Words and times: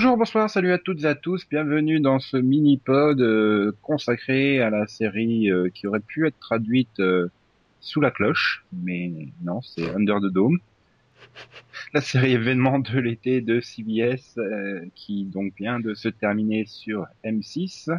Bonjour, 0.00 0.16
bonsoir, 0.16 0.48
salut 0.48 0.70
à 0.70 0.78
toutes 0.78 1.02
et 1.02 1.06
à 1.06 1.16
tous, 1.16 1.44
bienvenue 1.50 1.98
dans 1.98 2.20
ce 2.20 2.36
mini-pod 2.36 3.20
euh, 3.20 3.72
consacré 3.82 4.62
à 4.62 4.70
la 4.70 4.86
série 4.86 5.50
euh, 5.50 5.70
qui 5.70 5.88
aurait 5.88 5.98
pu 5.98 6.24
être 6.24 6.38
traduite 6.38 7.00
euh, 7.00 7.26
sous 7.80 8.00
la 8.00 8.12
cloche, 8.12 8.64
mais 8.72 9.10
non, 9.42 9.60
c'est 9.60 9.92
Under 9.96 10.20
the 10.20 10.32
Dome. 10.32 10.60
La 11.94 12.00
série 12.00 12.30
événement 12.30 12.78
de 12.78 12.96
l'été 13.00 13.40
de 13.40 13.60
CBS 13.60 14.38
qui 14.94 15.24
donc 15.24 15.54
vient 15.58 15.80
de 15.80 15.94
se 15.94 16.08
terminer 16.08 16.64
sur 16.66 17.08
M6. 17.24 17.90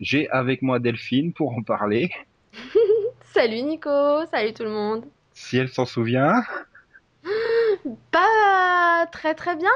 J'ai 0.00 0.28
avec 0.28 0.60
moi 0.60 0.78
Delphine 0.78 1.32
pour 1.32 1.56
en 1.56 1.62
parler. 1.62 2.10
salut 3.32 3.62
Nico, 3.62 4.26
salut 4.30 4.52
tout 4.52 4.64
le 4.64 4.72
monde. 4.72 5.06
Si 5.32 5.56
elle 5.56 5.70
s'en 5.70 5.86
souvient. 5.86 6.42
Pas 8.10 9.06
très 9.10 9.34
très 9.34 9.56
bien, 9.56 9.72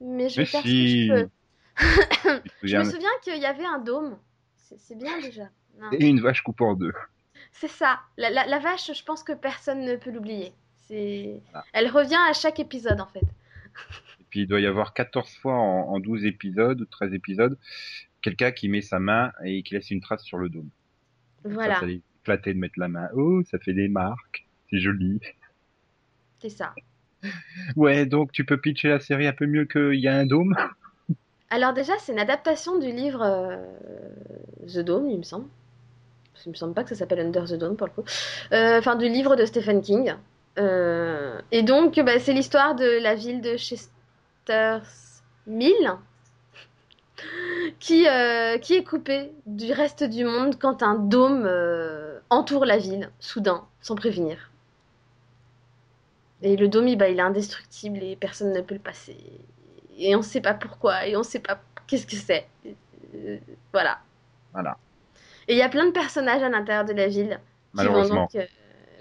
mais 0.00 0.28
je 0.28 0.36
vais 0.36 0.44
faire 0.46 0.62
ce 0.62 0.66
que 0.66 0.70
je 0.72 1.12
peux. 1.12 1.28
je 2.62 2.76
me 2.76 2.84
souviens 2.84 3.10
qu'il 3.22 3.40
y 3.40 3.46
avait 3.46 3.64
un 3.64 3.78
dôme. 3.78 4.18
C'est 4.56 4.96
bien 4.96 5.20
déjà. 5.20 5.48
Et 5.92 6.06
une 6.06 6.20
vache 6.20 6.42
coupée 6.42 6.64
en 6.64 6.74
deux. 6.74 6.92
C'est 7.52 7.68
ça. 7.68 8.00
La, 8.16 8.58
vache, 8.58 8.92
je 8.92 9.04
pense 9.04 9.22
que 9.22 9.32
personne 9.32 9.84
ne 9.84 9.96
peut 9.96 10.10
l'oublier. 10.10 10.52
C'est... 10.86 11.40
Elle 11.72 11.88
revient 11.88 12.18
à 12.28 12.32
chaque 12.32 12.60
épisode 12.60 13.00
en 13.00 13.06
fait. 13.06 13.20
Et 14.20 14.24
puis 14.28 14.40
il 14.40 14.46
doit 14.46 14.60
y 14.60 14.66
avoir 14.66 14.94
14 14.94 15.36
fois 15.36 15.54
en, 15.54 15.94
en 15.94 16.00
12 16.00 16.24
épisodes, 16.26 16.86
13 16.90 17.14
épisodes, 17.14 17.58
quelqu'un 18.22 18.52
qui 18.52 18.68
met 18.68 18.82
sa 18.82 18.98
main 18.98 19.32
et 19.44 19.62
qui 19.62 19.74
laisse 19.74 19.90
une 19.90 20.00
trace 20.00 20.22
sur 20.22 20.38
le 20.38 20.48
dôme. 20.48 20.70
Voilà. 21.44 21.76
Ça, 21.76 21.80
ça 21.80 21.86
éclater 22.20 22.54
de 22.54 22.58
mettre 22.58 22.78
la 22.78 22.88
main. 22.88 23.08
Oh, 23.14 23.42
ça 23.44 23.58
fait 23.58 23.72
des 23.72 23.88
marques. 23.88 24.46
C'est 24.70 24.78
joli. 24.78 25.20
C'est 26.38 26.50
ça. 26.50 26.74
Ouais, 27.76 28.06
donc 28.06 28.32
tu 28.32 28.44
peux 28.44 28.58
pitcher 28.58 28.88
la 28.88 29.00
série 29.00 29.26
un 29.26 29.32
peu 29.32 29.46
mieux 29.46 29.64
qu'il 29.64 30.00
y 30.00 30.08
a 30.08 30.14
un 30.14 30.26
dôme 30.26 30.54
Alors 31.50 31.72
déjà, 31.72 31.94
c'est 31.98 32.12
une 32.12 32.18
adaptation 32.18 32.78
du 32.78 32.92
livre 32.92 33.22
euh, 33.22 33.56
The 34.66 34.78
Dome, 34.78 35.08
il 35.10 35.18
me 35.18 35.22
semble. 35.22 35.46
Il 36.46 36.50
me 36.50 36.54
semble 36.54 36.72
pas 36.72 36.84
que 36.84 36.90
ça 36.90 36.94
s'appelle 36.94 37.20
Under 37.20 37.44
the 37.44 37.54
Dome 37.54 37.76
pour 37.76 37.86
le 37.86 37.92
coup. 37.92 38.08
Euh, 38.52 38.78
enfin, 38.78 38.96
du 38.96 39.08
livre 39.08 39.36
de 39.36 39.44
Stephen 39.44 39.82
King. 39.82 40.14
Euh, 40.58 41.38
et 41.52 41.62
donc, 41.62 42.00
bah, 42.00 42.18
c'est 42.18 42.32
l'histoire 42.32 42.74
de 42.74 43.02
la 43.02 43.14
ville 43.14 43.42
de 43.42 43.56
Chester's 43.56 45.22
Mill 45.46 45.92
qui, 47.78 48.06
qui 48.62 48.74
est 48.74 48.84
coupée 48.84 49.32
du 49.44 49.72
reste 49.72 50.04
du 50.04 50.24
monde 50.24 50.56
quand 50.58 50.82
un 50.82 50.94
dôme 50.94 51.46
entoure 52.30 52.64
la 52.64 52.78
ville, 52.78 53.10
soudain, 53.18 53.64
sans 53.82 53.96
prévenir. 53.96 54.49
Et 56.42 56.56
le 56.56 56.68
Domi, 56.68 56.96
bah, 56.96 57.08
il 57.08 57.18
est 57.18 57.22
indestructible 57.22 58.02
et 58.02 58.16
personne 58.16 58.52
ne 58.52 58.60
peut 58.60 58.74
le 58.74 58.80
passer. 58.80 59.16
Et 59.98 60.14
on 60.14 60.18
ne 60.18 60.24
sait 60.24 60.40
pas 60.40 60.54
pourquoi, 60.54 61.06
et 61.06 61.14
on 61.16 61.20
ne 61.20 61.24
sait 61.24 61.40
pas 61.40 61.60
qu'est-ce 61.86 62.06
que 62.06 62.16
c'est. 62.16 62.46
Euh, 63.14 63.38
voilà. 63.72 63.98
Voilà. 64.52 64.78
Et 65.48 65.54
il 65.54 65.58
y 65.58 65.62
a 65.62 65.68
plein 65.68 65.86
de 65.86 65.90
personnages 65.90 66.42
à 66.42 66.48
l'intérieur 66.48 66.84
de 66.84 66.92
la 66.92 67.08
ville 67.08 67.40
qui 67.76 67.86
vont 67.86 68.08
donc, 68.08 68.34
euh, 68.34 68.44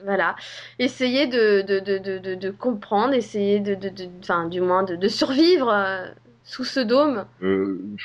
voilà, 0.03 0.35
essayer 0.77 1.27
de, 1.27 1.61
de, 1.61 1.79
de, 1.79 2.35
de, 2.35 2.49
comprendre, 2.51 3.13
essayer 3.13 3.59
de, 3.59 3.77
enfin, 4.19 4.47
du 4.47 4.61
moins 4.61 4.83
de, 4.83 5.07
survivre 5.07 5.69
euh, 5.69 6.07
sous 6.43 6.63
ce 6.63 6.79
dôme, 6.79 7.25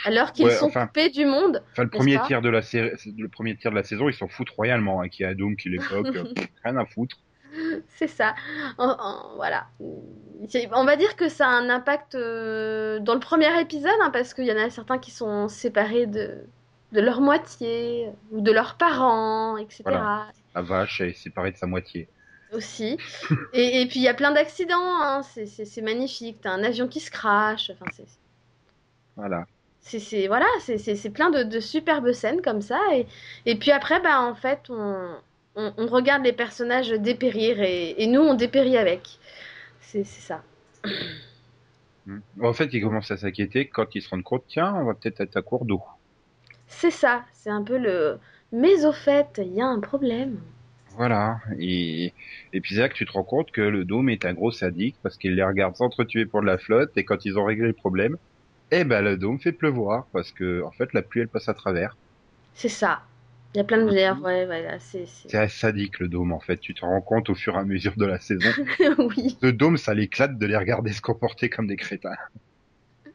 alors 0.05 0.33
qu'ils 0.33 0.51
sont 0.51 0.71
coupés 0.71 1.11
du 1.11 1.25
monde. 1.25 1.63
Enfin, 1.73 1.85
le 1.85 1.91
premier 1.91 2.19
tiers 2.27 2.43
de 2.43 2.49
la 2.49 2.63
série, 2.63 2.91
le 3.17 3.29
premier 3.29 3.57
tiers 3.57 3.71
de 3.71 3.77
la 3.77 3.85
saison, 3.85 4.09
ils 4.09 4.15
s'en 4.15 4.29
foutent 4.29 4.51
royalement, 4.51 5.01
hein, 5.01 5.09
qu'il 5.09 5.25
y 5.25 5.27
a 5.27 5.31
un 5.31 5.35
dôme 5.35 5.57
qui 5.57 5.69
les 5.71 5.79
rien 6.65 6.77
à 6.77 6.85
foutre. 6.85 7.17
c'est 7.97 8.09
ça. 8.09 8.35
voilà. 9.37 9.67
On 10.73 10.85
va 10.85 10.97
dire 10.97 11.17
que 11.17 11.29
ça 11.29 11.47
a 11.47 11.51
un 11.51 11.71
impact 11.71 12.15
euh, 12.15 12.99
dans 13.01 13.15
le 13.15 13.21
premier 13.21 13.61
épisode, 13.61 13.93
hein, 14.03 14.11
parce 14.13 14.35
qu'il 14.35 14.45
y 14.45 14.53
en 14.53 14.59
a 14.59 14.71
certains 14.71 14.99
qui 14.99 15.11
sont 15.11 15.49
séparés 15.49 16.07
de, 16.07 16.45
de 16.93 17.01
leur 17.01 17.21
moitié, 17.21 18.11
ou 18.31 18.41
de 18.41 18.53
leurs 18.53 18.77
parents, 18.77 19.57
etc. 19.57 19.83
La 19.87 20.63
vache 20.63 21.01
est 21.01 21.13
séparée 21.13 21.53
de 21.53 21.57
sa 21.57 21.67
moitié. 21.67 22.09
Aussi. 22.53 22.99
et, 23.53 23.87
puis 23.89 24.01
il 24.01 24.03
y 24.03 24.09
a 24.09 24.15
plein 24.15 24.33
d'accidents, 24.33 25.01
hein. 25.03 25.23
c'est 25.23 25.83
magnifique. 25.83 26.39
T'as 26.43 26.53
un 26.53 26.63
avion 26.63 26.89
qui 26.89 27.01
se 27.01 27.11
crache. 27.11 27.71
Enfin, 27.71 27.91
voilà. 29.17 29.45
C'est 29.81 30.29
voilà, 30.29 30.47
c'est 30.61 31.11
plein 31.11 31.29
de, 31.31 31.43
de, 31.43 31.61
superbes 31.61 32.13
scènes 32.13 32.41
comme 32.41 32.63
ça. 32.63 32.81
Et, 32.95 33.07
et 33.45 33.57
puis 33.57 33.71
après, 33.71 34.01
bah, 34.01 34.23
en 34.23 34.35
fait, 34.35 34.71
on, 34.71 35.15
on, 35.57 35.87
regarde 35.87 36.25
les 36.25 36.33
personnages 36.33 36.91
dépérir 36.91 37.61
et, 37.61 38.07
nous, 38.07 38.21
on 38.21 38.35
dépérit 38.35 38.77
avec. 38.77 39.19
C'est 39.81 40.05
ça. 40.05 40.43
En 42.41 42.53
fait, 42.53 42.73
ils 42.73 42.83
commencent 42.83 43.11
à 43.11 43.17
s'inquiéter 43.17 43.67
quand 43.67 43.95
ils 43.95 44.03
se 44.03 44.09
rendent 44.11 44.25
compte, 44.25 44.45
tiens, 44.49 44.75
on 44.75 44.85
va 44.85 44.95
peut-être 44.95 45.21
être 45.21 45.37
à 45.37 45.43
court 45.43 45.65
d'eau. 45.65 45.83
C'est 46.67 46.91
ça, 46.91 47.25
c'est 47.33 47.51
un 47.51 47.63
peu 47.63 47.79
le... 47.79 48.19
Mais 48.53 48.85
au 48.85 48.93
fait, 48.93 49.41
il 49.43 49.55
y 49.55 49.61
a 49.61 49.67
un 49.67 49.81
problème. 49.81 50.39
Voilà, 50.97 51.41
et, 51.59 52.13
et 52.53 52.61
puis 52.61 52.77
que 52.77 52.93
tu 52.93 53.05
te 53.05 53.13
rends 53.13 53.25
compte 53.25 53.51
que 53.51 53.61
le 53.61 53.85
dôme 53.85 54.11
est 54.11 54.25
un 54.25 54.33
gros 54.33 54.53
sadique 54.53 54.95
parce 55.03 55.17
qu'il 55.17 55.35
les 55.35 55.43
regarde 55.43 55.75
s'entretuer 55.75 56.25
pour 56.25 56.41
de 56.41 56.47
la 56.47 56.57
flotte 56.57 56.93
et 56.97 57.05
quand 57.05 57.25
ils 57.25 57.37
ont 57.37 57.45
réglé 57.45 57.67
le 57.67 57.73
problème, 57.73 58.17
eh 58.71 58.85
ben 58.85 59.03
le 59.03 59.17
dôme 59.17 59.41
fait 59.41 59.51
pleuvoir 59.51 60.07
parce 60.13 60.31
que 60.31 60.63
en 60.63 60.71
fait 60.71 60.93
la 60.93 61.03
pluie 61.03 61.23
elle 61.23 61.29
passe 61.29 61.49
à 61.49 61.55
travers. 61.55 61.97
C'est 62.55 62.69
ça. 62.69 63.03
Il 63.55 63.59
y 63.59 63.61
a 63.61 63.65
plein 63.65 63.85
de 63.85 63.91
verres, 63.91 64.21
ouais, 64.21 64.47
voilà, 64.47 64.81
c'est. 64.81 65.07
C'est 65.07 65.49
sadique 65.49 66.01
le 66.01 66.09
dôme 66.09 66.33
en 66.33 66.41
fait. 66.41 66.57
Tu 66.59 66.75
te 66.75 66.85
rends 66.85 67.01
compte 67.01 67.31
au 67.31 67.37
fur 67.37 67.55
et 67.55 67.59
à 67.59 67.65
mesure 67.65 67.95
de 67.97 68.05
la 68.05 68.19
saison. 68.19 68.51
oui. 68.99 69.39
Le 69.43 69.53
dôme, 69.53 69.77
ça 69.77 69.95
l'éclate 69.95 70.37
de 70.39 70.47
les 70.47 70.57
regarder 70.57 70.93
se 70.93 71.01
comporter 71.01 71.49
comme 71.49 71.69
des 71.69 71.77
crétins. 71.77 72.17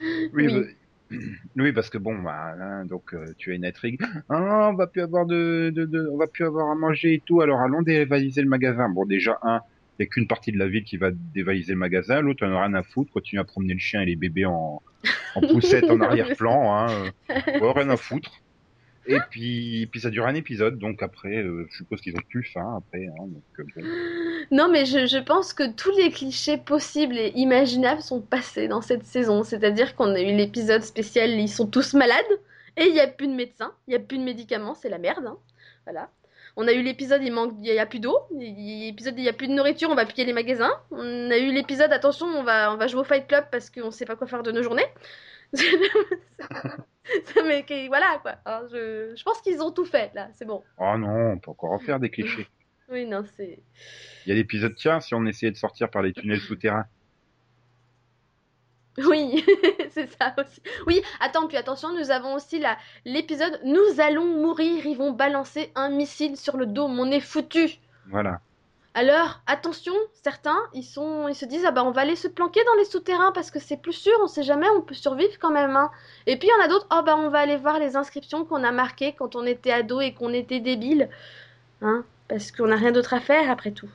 oui, 0.00 0.48
oui. 0.48 1.18
oui, 1.56 1.72
parce 1.72 1.90
que 1.90 1.98
bon, 1.98 2.18
bah, 2.18 2.54
hein, 2.58 2.86
donc 2.86 3.12
euh, 3.12 3.26
tu 3.36 3.52
as 3.52 3.54
une 3.54 3.66
intrigue. 3.66 4.00
Ah, 4.30 4.70
on 4.70 4.74
va 4.74 4.86
plus 4.86 5.02
avoir 5.02 5.26
de, 5.26 5.70
de, 5.74 5.84
de, 5.84 6.08
on 6.10 6.16
va 6.16 6.26
plus 6.26 6.46
avoir 6.46 6.70
à 6.70 6.74
manger 6.74 7.14
et 7.14 7.22
tout. 7.24 7.42
Alors 7.42 7.60
allons 7.60 7.82
dévaliser 7.82 8.40
le 8.40 8.48
magasin. 8.48 8.88
Bon, 8.88 9.04
déjà 9.04 9.38
un, 9.42 9.60
il 9.98 10.02
n'y 10.02 10.06
a 10.06 10.08
qu'une 10.08 10.26
partie 10.26 10.52
de 10.52 10.58
la 10.58 10.68
ville 10.68 10.84
qui 10.84 10.96
va 10.96 11.10
dévaliser 11.10 11.72
le 11.72 11.78
magasin. 11.78 12.22
L'autre, 12.22 12.46
on 12.46 12.54
a 12.54 12.64
rien 12.64 12.74
à 12.74 12.82
foutre. 12.82 13.12
Continue 13.12 13.40
à 13.40 13.44
promener 13.44 13.74
le 13.74 13.80
chien 13.80 14.00
et 14.00 14.06
les 14.06 14.16
bébés 14.16 14.46
en, 14.46 14.82
en 15.34 15.40
poussette 15.52 15.90
en 15.90 16.00
arrière-plan. 16.00 16.76
Hein. 16.76 17.10
Oh, 17.60 17.74
rien 17.74 17.90
à 17.90 17.96
foutre. 17.98 18.42
Et 19.08 19.18
puis, 19.30 19.88
puis 19.90 20.00
ça 20.00 20.10
dure 20.10 20.26
un 20.26 20.34
épisode, 20.34 20.78
donc 20.78 21.02
après, 21.02 21.36
euh, 21.36 21.66
je 21.70 21.76
suppose 21.76 22.00
qu'ils 22.00 22.14
ont 22.16 22.22
plus 22.28 22.42
faim 22.42 22.76
après. 22.78 23.06
Hein, 23.06 23.26
donc, 23.26 23.68
euh, 23.76 23.82
Non, 24.50 24.68
mais 24.70 24.84
je, 24.84 25.06
je, 25.06 25.18
pense 25.18 25.52
que 25.52 25.72
tous 25.72 25.96
les 25.96 26.10
clichés 26.10 26.58
possibles 26.58 27.16
et 27.16 27.32
imaginables 27.36 28.02
sont 28.02 28.20
passés 28.20 28.68
dans 28.68 28.82
cette 28.82 29.04
saison. 29.04 29.44
C'est-à-dire 29.44 29.94
qu'on 29.94 30.14
a 30.14 30.20
eu 30.20 30.34
l'épisode 30.36 30.82
spécial, 30.82 31.30
ils 31.30 31.48
sont 31.48 31.68
tous 31.68 31.94
malades, 31.94 32.24
et 32.76 32.86
il 32.86 32.92
n'y 32.92 33.00
a 33.00 33.06
plus 33.06 33.28
de 33.28 33.34
médecins, 33.34 33.72
il 33.86 33.90
n'y 33.90 33.96
a 33.96 34.00
plus 34.00 34.18
de 34.18 34.24
médicaments, 34.24 34.74
c'est 34.74 34.88
la 34.88 34.98
merde. 34.98 35.26
Hein. 35.26 35.38
Voilà. 35.84 36.10
On 36.56 36.66
a 36.66 36.72
eu 36.72 36.82
l'épisode, 36.82 37.22
il 37.22 37.32
manque, 37.32 37.52
il 37.58 37.66
y 37.66 37.78
a 37.78 37.86
plus 37.86 38.00
d'eau. 38.00 38.18
L'épisode, 38.34 39.14
il 39.18 39.24
y 39.24 39.28
a 39.28 39.32
plus 39.34 39.46
de 39.46 39.52
nourriture, 39.52 39.90
on 39.90 39.94
va 39.94 40.06
piller 40.06 40.24
les 40.24 40.32
magasins. 40.32 40.72
On 40.90 41.30
a 41.30 41.36
eu 41.36 41.52
l'épisode, 41.52 41.92
attention, 41.92 42.26
on 42.26 42.42
va, 42.42 42.72
on 42.72 42.76
va 42.76 42.86
jouer 42.86 43.02
au 43.02 43.04
Fight 43.04 43.26
Club 43.26 43.44
parce 43.52 43.70
qu'on 43.70 43.90
sait 43.90 44.06
pas 44.06 44.16
quoi 44.16 44.26
faire 44.26 44.42
de 44.42 44.52
nos 44.52 44.62
journées. 44.62 44.86
mais 47.44 47.64
voilà 47.88 48.20
quoi. 48.22 48.36
je, 48.70 49.14
je, 49.16 49.22
pense 49.22 49.40
qu'ils 49.40 49.62
ont 49.62 49.70
tout 49.70 49.84
fait 49.84 50.12
là, 50.14 50.28
c'est 50.34 50.44
bon. 50.44 50.62
Oh 50.78 50.96
non, 50.98 51.32
on 51.32 51.38
peut 51.38 51.50
encore 51.50 51.72
en 51.72 51.78
faire 51.78 52.00
des 52.00 52.10
clichés. 52.10 52.46
oui, 52.90 53.06
non, 53.06 53.24
c'est. 53.36 53.58
Il 54.24 54.30
y 54.30 54.32
a 54.32 54.34
l'épisode, 54.34 54.74
tiens, 54.76 55.00
si 55.00 55.14
on 55.14 55.24
essayait 55.26 55.52
de 55.52 55.56
sortir 55.56 55.90
par 55.90 56.02
les 56.02 56.12
tunnels 56.12 56.40
souterrains. 56.40 56.86
Oui, 59.06 59.44
c'est 59.90 60.08
ça 60.18 60.34
aussi. 60.38 60.62
Oui, 60.86 61.02
attends, 61.20 61.48
puis 61.48 61.58
attention, 61.58 61.92
nous 61.92 62.10
avons 62.10 62.34
aussi 62.34 62.62
l'épisode 63.04 63.60
Nous 63.62 64.00
allons 64.00 64.24
mourir, 64.24 64.86
ils 64.86 64.96
vont 64.96 65.12
balancer 65.12 65.70
un 65.74 65.90
missile 65.90 66.38
sur 66.38 66.56
le 66.56 66.64
dos, 66.64 66.86
on 66.86 67.10
est 67.10 67.20
foutu. 67.20 67.78
Voilà. 68.08 68.40
Alors, 68.98 69.42
attention, 69.46 69.92
certains, 70.22 70.56
ils, 70.72 70.82
sont, 70.82 71.28
ils 71.28 71.34
se 71.34 71.44
disent, 71.44 71.66
ah 71.66 71.70
bah 71.70 71.84
on 71.84 71.90
va 71.90 72.00
aller 72.00 72.16
se 72.16 72.28
planquer 72.28 72.60
dans 72.64 72.74
les 72.78 72.86
souterrains 72.86 73.30
parce 73.30 73.50
que 73.50 73.58
c'est 73.58 73.76
plus 73.76 73.92
sûr, 73.92 74.14
on 74.22 74.26
sait 74.26 74.42
jamais, 74.42 74.66
on 74.74 74.80
peut 74.80 74.94
survivre 74.94 75.34
quand 75.38 75.52
même. 75.52 75.76
Hein. 75.76 75.90
Et 76.26 76.38
puis 76.38 76.48
il 76.48 76.50
y 76.50 76.62
en 76.62 76.64
a 76.64 76.68
d'autres, 76.68 76.86
ah 76.88 77.02
bah 77.02 77.14
on 77.14 77.28
va 77.28 77.40
aller 77.40 77.58
voir 77.58 77.78
les 77.78 77.94
inscriptions 77.94 78.46
qu'on 78.46 78.64
a 78.64 78.72
marquées 78.72 79.12
quand 79.12 79.36
on 79.36 79.44
était 79.44 79.70
ado 79.70 80.00
et 80.00 80.14
qu'on 80.14 80.32
était 80.32 80.60
débile. 80.60 81.10
Hein, 81.82 82.06
parce 82.26 82.50
qu'on 82.50 82.68
n'a 82.68 82.76
rien 82.76 82.90
d'autre 82.90 83.12
à 83.12 83.20
faire 83.20 83.50
après 83.50 83.72
tout. 83.72 83.90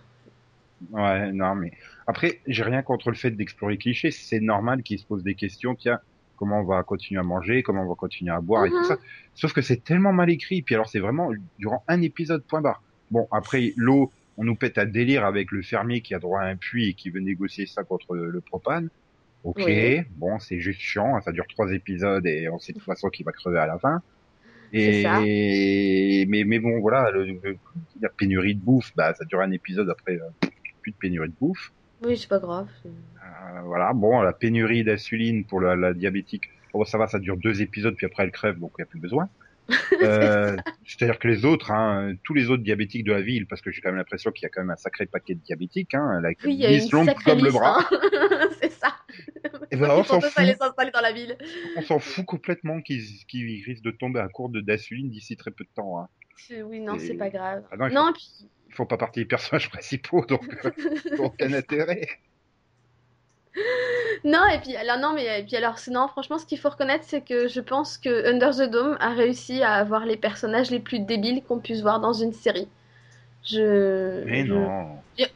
Ouais, 0.91 1.31
non, 1.31 1.55
mais 1.55 1.71
après, 2.05 2.39
j'ai 2.45 2.61
rien 2.61 2.83
contre 2.83 3.09
le 3.09 3.15
fait 3.15 3.31
d'explorer 3.31 3.77
clichés, 3.79 4.11
c'est 4.11 4.39
normal 4.39 4.83
qu'ils 4.83 4.99
se 4.99 5.05
posent 5.07 5.23
des 5.23 5.33
questions, 5.33 5.73
tiens, 5.73 5.99
comment 6.37 6.59
on 6.59 6.63
va 6.63 6.83
continuer 6.83 7.19
à 7.19 7.23
manger, 7.23 7.63
comment 7.63 7.81
on 7.81 7.89
va 7.89 7.95
continuer 7.95 8.33
à 8.33 8.39
boire 8.39 8.67
et 8.67 8.69
tout 8.69 8.83
ça. 8.83 8.97
Sauf 9.33 9.51
que 9.51 9.63
c'est 9.63 9.83
tellement 9.83 10.13
mal 10.13 10.29
écrit, 10.29 10.61
puis 10.61 10.75
alors 10.75 10.87
c'est 10.87 10.99
vraiment 10.99 11.31
durant 11.57 11.83
un 11.87 12.03
épisode, 12.03 12.43
point 12.43 12.61
barre. 12.61 12.83
Bon, 13.09 13.27
après, 13.31 13.73
l'eau 13.75 14.11
on 14.41 14.43
nous 14.43 14.55
pète 14.55 14.79
à 14.79 14.85
délire 14.87 15.23
avec 15.23 15.51
le 15.51 15.61
fermier 15.61 16.01
qui 16.01 16.15
a 16.15 16.19
droit 16.19 16.41
à 16.41 16.45
un 16.45 16.55
puits 16.55 16.89
et 16.89 16.93
qui 16.95 17.11
veut 17.11 17.19
négocier 17.19 17.67
ça 17.67 17.83
contre 17.83 18.15
le 18.15 18.41
propane. 18.41 18.89
Ok, 19.43 19.69
bon, 20.17 20.39
c'est 20.39 20.59
juste 20.59 20.79
chiant, 20.79 21.21
ça 21.21 21.31
dure 21.31 21.45
trois 21.47 21.71
épisodes 21.71 22.25
et 22.25 22.49
on 22.49 22.57
sait 22.57 22.73
de 22.73 22.79
toute 22.79 22.85
façon 22.87 23.09
qu'il 23.09 23.23
va 23.23 23.33
crever 23.33 23.59
à 23.59 23.67
la 23.67 23.77
fin. 23.77 24.01
Et 24.73 26.25
mais 26.29 26.45
mais 26.45 26.59
bon 26.59 26.79
voilà, 26.79 27.11
le, 27.11 27.57
la 27.99 28.07
pénurie 28.07 28.55
de 28.55 28.61
bouffe, 28.61 28.93
bah 28.95 29.13
ça 29.13 29.25
dure 29.25 29.41
un 29.41 29.51
épisode 29.51 29.89
après 29.89 30.13
euh, 30.13 30.47
plus 30.81 30.91
de 30.91 30.95
pénurie 30.95 31.27
de 31.27 31.35
bouffe. 31.37 31.73
Oui, 32.01 32.17
c'est 32.17 32.29
pas 32.29 32.39
grave. 32.39 32.69
Euh, 32.85 33.61
voilà, 33.65 33.91
bon, 33.93 34.21
la 34.21 34.31
pénurie 34.31 34.85
d'insuline 34.85 35.43
pour 35.43 35.59
la, 35.59 35.75
la 35.75 35.93
diabétique. 35.93 36.49
Bon, 36.73 36.85
ça 36.85 36.97
va, 36.97 37.07
ça 37.07 37.19
dure 37.19 37.35
deux 37.35 37.61
épisodes, 37.61 37.95
puis 37.95 38.05
après 38.05 38.23
elle 38.23 38.31
crève, 38.31 38.59
donc 38.59 38.71
il 38.77 38.81
n'y 38.81 38.83
a 38.83 38.87
plus 38.87 38.99
besoin. 39.01 39.29
Euh, 40.01 40.55
C'est-à-dire 40.85 41.19
que 41.19 41.27
les 41.27 41.45
autres, 41.45 41.71
hein, 41.71 42.13
tous 42.23 42.33
les 42.33 42.49
autres 42.49 42.63
diabétiques 42.63 43.03
de 43.03 43.11
la 43.11 43.21
ville, 43.21 43.47
parce 43.47 43.61
que 43.61 43.71
j'ai 43.71 43.81
quand 43.81 43.89
même 43.89 43.97
l'impression 43.97 44.31
qu'il 44.31 44.43
y 44.43 44.45
a 44.45 44.49
quand 44.49 44.61
même 44.61 44.69
un 44.71 44.75
sacré 44.75 45.05
paquet 45.05 45.35
de 45.35 45.39
diabétiques, 45.39 45.93
hein, 45.93 46.19
la 46.21 46.29
Oui, 46.45 46.55
liste 46.57 46.91
longue 46.91 47.13
comme 47.25 47.43
le 47.43 47.51
bras. 47.51 47.79
hein. 47.91 48.49
C'est 48.61 48.71
ça. 48.71 48.95
Et 49.71 49.75
ben, 49.77 49.89
on 49.91 50.03
s'en 50.03 50.19
fout. 50.21 50.31
aller 50.37 50.55
s'installer 50.55 50.91
dans 50.91 51.01
la 51.01 51.11
ville. 51.13 51.37
On 51.77 51.81
s'en 51.81 51.99
fout 51.99 52.25
complètement 52.25 52.81
qu'ils 52.81 53.01
risquent 53.65 53.83
de 53.83 53.91
tomber 53.91 54.19
à 54.19 54.27
court 54.27 54.49
de 54.49 54.61
d'insuline 54.61 55.09
d'ici 55.09 55.35
très 55.37 55.51
peu 55.51 55.63
de 55.63 55.69
temps. 55.75 55.99
Hein. 56.01 56.07
Oui, 56.65 56.79
non, 56.79 56.95
Et- 56.95 56.99
c'est 56.99 57.13
pas 57.15 57.29
grave. 57.29 57.63
Ah 57.71 57.89
non, 57.89 58.07
faut- 58.07 58.13
puis 58.13 58.29
Ils 58.69 58.73
font 58.75 58.85
pas 58.85 58.97
partie 58.97 59.19
des 59.21 59.25
personnages 59.25 59.69
principaux, 59.71 60.25
donc 60.25 60.43
euh, 60.65 60.71
aucun 61.19 61.53
intérêt. 61.53 62.07
Non, 64.23 64.45
et 64.53 64.59
puis 64.59 64.75
alors 64.75 64.97
non, 64.99 65.13
mais 65.13 65.39
et 65.39 65.43
puis 65.43 65.55
alors 65.55 65.77
non, 65.89 66.07
franchement, 66.07 66.37
ce 66.37 66.45
qu'il 66.45 66.59
faut 66.59 66.69
reconnaître, 66.69 67.05
c'est 67.07 67.21
que 67.21 67.47
je 67.47 67.59
pense 67.59 67.97
que 67.97 68.27
Under 68.31 68.51
the 68.55 68.69
Dome 68.69 68.95
a 68.99 69.09
réussi 69.13 69.63
à 69.63 69.73
avoir 69.73 70.05
les 70.05 70.17
personnages 70.17 70.69
les 70.69 70.79
plus 70.79 70.99
débiles 70.99 71.41
qu'on 71.43 71.59
puisse 71.59 71.81
voir 71.81 71.99
dans 71.99 72.13
une 72.13 72.33
série. 72.33 72.67
Je, 73.43 74.23
Mais 74.25 74.43
non. 74.43 74.69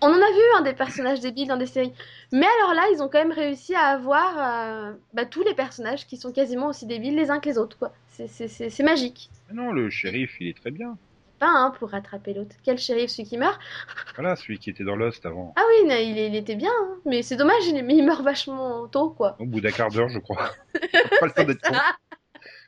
On 0.02 0.08
en 0.08 0.14
a 0.14 0.16
vu 0.32 0.42
hein, 0.58 0.62
des 0.62 0.74
personnages 0.74 1.20
débiles 1.20 1.48
dans 1.48 1.58
des 1.58 1.66
séries, 1.66 1.92
mais 2.32 2.46
alors 2.60 2.74
là, 2.74 2.84
ils 2.94 3.02
ont 3.02 3.08
quand 3.10 3.20
même 3.20 3.32
réussi 3.32 3.76
à 3.76 3.88
avoir 3.88 4.34
euh, 4.38 4.94
bah, 5.14 5.26
tous 5.26 5.44
les 5.44 5.54
personnages 5.54 6.08
qui 6.08 6.18
sont 6.18 6.32
quasiment 6.32 6.68
aussi 6.68 6.86
débiles 6.86 7.16
les 7.16 7.30
uns 7.30 7.40
que 7.40 7.50
les 7.50 7.58
autres, 7.58 7.78
quoi. 7.78 7.92
C'est- 8.10 8.28
C'est 8.28 8.48
c'est- 8.48 8.70
c'est 8.70 8.84
magique. 8.84 9.30
Mais 9.50 9.56
non, 9.62 9.72
le 9.72 9.90
shérif, 9.90 10.38
il 10.40 10.48
est 10.48 10.58
très 10.58 10.72
bien. 10.72 10.98
Pas 11.40 11.48
hein, 11.50 11.74
pour 11.78 11.90
rattraper 11.90 12.34
l'autre. 12.34 12.56
Quel 12.64 12.78
shérif, 12.78 13.10
celui 13.10 13.28
qui 13.28 13.38
meurt 13.38 13.60
Voilà, 14.16 14.36
celui 14.36 14.58
qui 14.58 14.70
était 14.70 14.84
dans 14.84 14.96
Lost 14.96 15.26
avant. 15.26 15.54
Ah 15.58 15.64
oui, 15.68 15.90
il, 15.90 16.18
il 16.18 16.36
était 16.36 16.56
bien, 16.56 16.72
hein. 16.72 16.98
mais 17.06 17.24
c'est 17.24 17.36
dommage, 17.36 17.66
il, 17.68 17.84
mais 17.84 17.96
il 17.96 18.06
meurt 18.06 18.24
vachement 18.24 18.88
tôt, 18.88 19.10
quoi. 19.10 19.36
Au 19.40 19.46
bout 19.46 19.60
d'un 19.62 19.72
quart 19.72 19.90
d'heure, 19.90 20.10
je 20.10 20.20
crois. 20.20 20.52
pas 21.20 21.26
le 21.26 21.32
temps 21.32 21.44
d'être 21.44 21.62
con. 21.62 21.76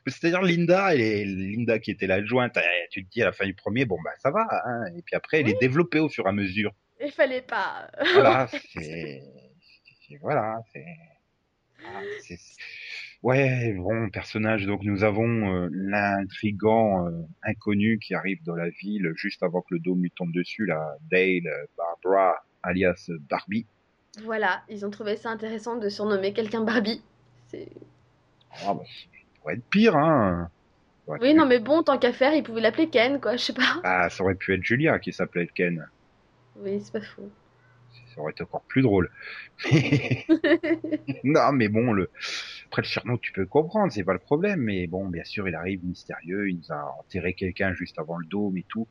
C'est-à-dire 0.06 0.42
Linda, 0.42 0.94
est, 0.94 1.24
Linda 1.24 1.78
qui 1.78 1.90
était 1.90 2.06
l'adjointe, 2.06 2.58
tu 2.90 3.04
te 3.04 3.10
dis 3.10 3.22
à 3.22 3.26
la 3.26 3.32
fin 3.32 3.44
du 3.44 3.54
premier, 3.54 3.84
bon 3.84 3.98
bah 4.02 4.12
ça 4.18 4.30
va, 4.30 4.46
hein. 4.64 4.86
et 4.96 5.02
puis 5.02 5.14
après 5.14 5.40
elle 5.40 5.48
est 5.48 5.60
développée 5.60 5.98
au 5.98 6.08
fur 6.08 6.24
et 6.26 6.28
à 6.30 6.32
mesure. 6.32 6.72
il 7.00 7.12
fallait 7.12 7.42
pas. 7.42 7.90
Voilà, 8.14 8.48
c'est, 8.72 9.22
voilà, 10.22 10.60
c'est, 10.72 10.86
ah, 11.84 12.00
c'est- 12.22 12.38
ouais, 13.22 13.74
bon 13.74 14.10
personnage. 14.10 14.66
Donc 14.66 14.82
nous 14.82 15.04
avons 15.04 15.54
euh, 15.54 15.68
l'intrigant 15.72 17.06
euh, 17.06 17.10
inconnu 17.42 17.98
qui 17.98 18.14
arrive 18.14 18.42
dans 18.44 18.56
la 18.56 18.68
ville 18.70 19.12
juste 19.16 19.42
avant 19.42 19.60
que 19.62 19.74
le 19.74 19.80
dôme 19.80 20.02
lui 20.02 20.10
tombe 20.10 20.32
dessus, 20.32 20.66
là, 20.66 20.96
Dale, 21.10 21.46
euh, 21.46 21.66
Barbara, 21.76 22.36
alias 22.62 23.10
Barbie. 23.28 23.66
Voilà, 24.24 24.62
ils 24.68 24.84
ont 24.84 24.90
trouvé 24.90 25.16
ça 25.16 25.30
intéressant 25.30 25.76
de 25.76 25.88
surnommer 25.88 26.32
quelqu'un 26.32 26.62
Barbie. 26.62 27.02
C'est- 27.48 27.68
Ah, 28.64 28.74
bah, 28.74 28.82
ça 28.84 29.08
pourrait 29.40 29.54
être 29.54 29.68
pire, 29.70 29.96
hein. 29.96 30.50
Oui, 31.06 31.32
non, 31.32 31.46
mais 31.46 31.58
bon, 31.58 31.82
tant 31.82 31.98
qu'à 31.98 32.12
faire, 32.12 32.34
ils 32.34 32.42
pouvaient 32.42 32.60
l'appeler 32.60 32.88
Ken, 32.90 33.18
quoi, 33.18 33.36
je 33.36 33.42
sais 33.42 33.52
pas. 33.54 33.80
Ah, 33.82 34.10
ça 34.10 34.22
aurait 34.22 34.34
pu 34.34 34.54
être 34.54 34.62
Julia 34.62 34.98
qui 34.98 35.12
s'appelait 35.12 35.46
Ken. 35.54 35.86
Oui, 36.56 36.80
c'est 36.82 36.92
pas 36.92 37.00
fou. 37.00 37.30
Ça 38.14 38.20
aurait 38.20 38.32
été 38.32 38.42
encore 38.42 38.64
plus 38.68 38.82
drôle. 38.82 39.10
non, 41.24 41.52
mais 41.52 41.68
bon, 41.68 41.92
le... 41.92 42.10
après 42.68 42.82
le 42.82 42.86
surnom, 42.86 43.16
tu 43.16 43.32
peux 43.32 43.46
comprendre, 43.46 43.90
c'est 43.90 44.04
pas 44.04 44.12
le 44.12 44.18
problème. 44.18 44.60
Mais 44.60 44.86
bon, 44.86 45.08
bien 45.08 45.24
sûr, 45.24 45.48
il 45.48 45.54
arrive 45.54 45.84
mystérieux, 45.84 46.50
il 46.50 46.58
nous 46.58 46.70
a 46.70 46.94
enterré 47.00 47.32
quelqu'un 47.32 47.72
juste 47.72 47.98
avant 47.98 48.18
le 48.18 48.26
dôme 48.26 48.58
et 48.58 48.64
tout. 48.68 48.86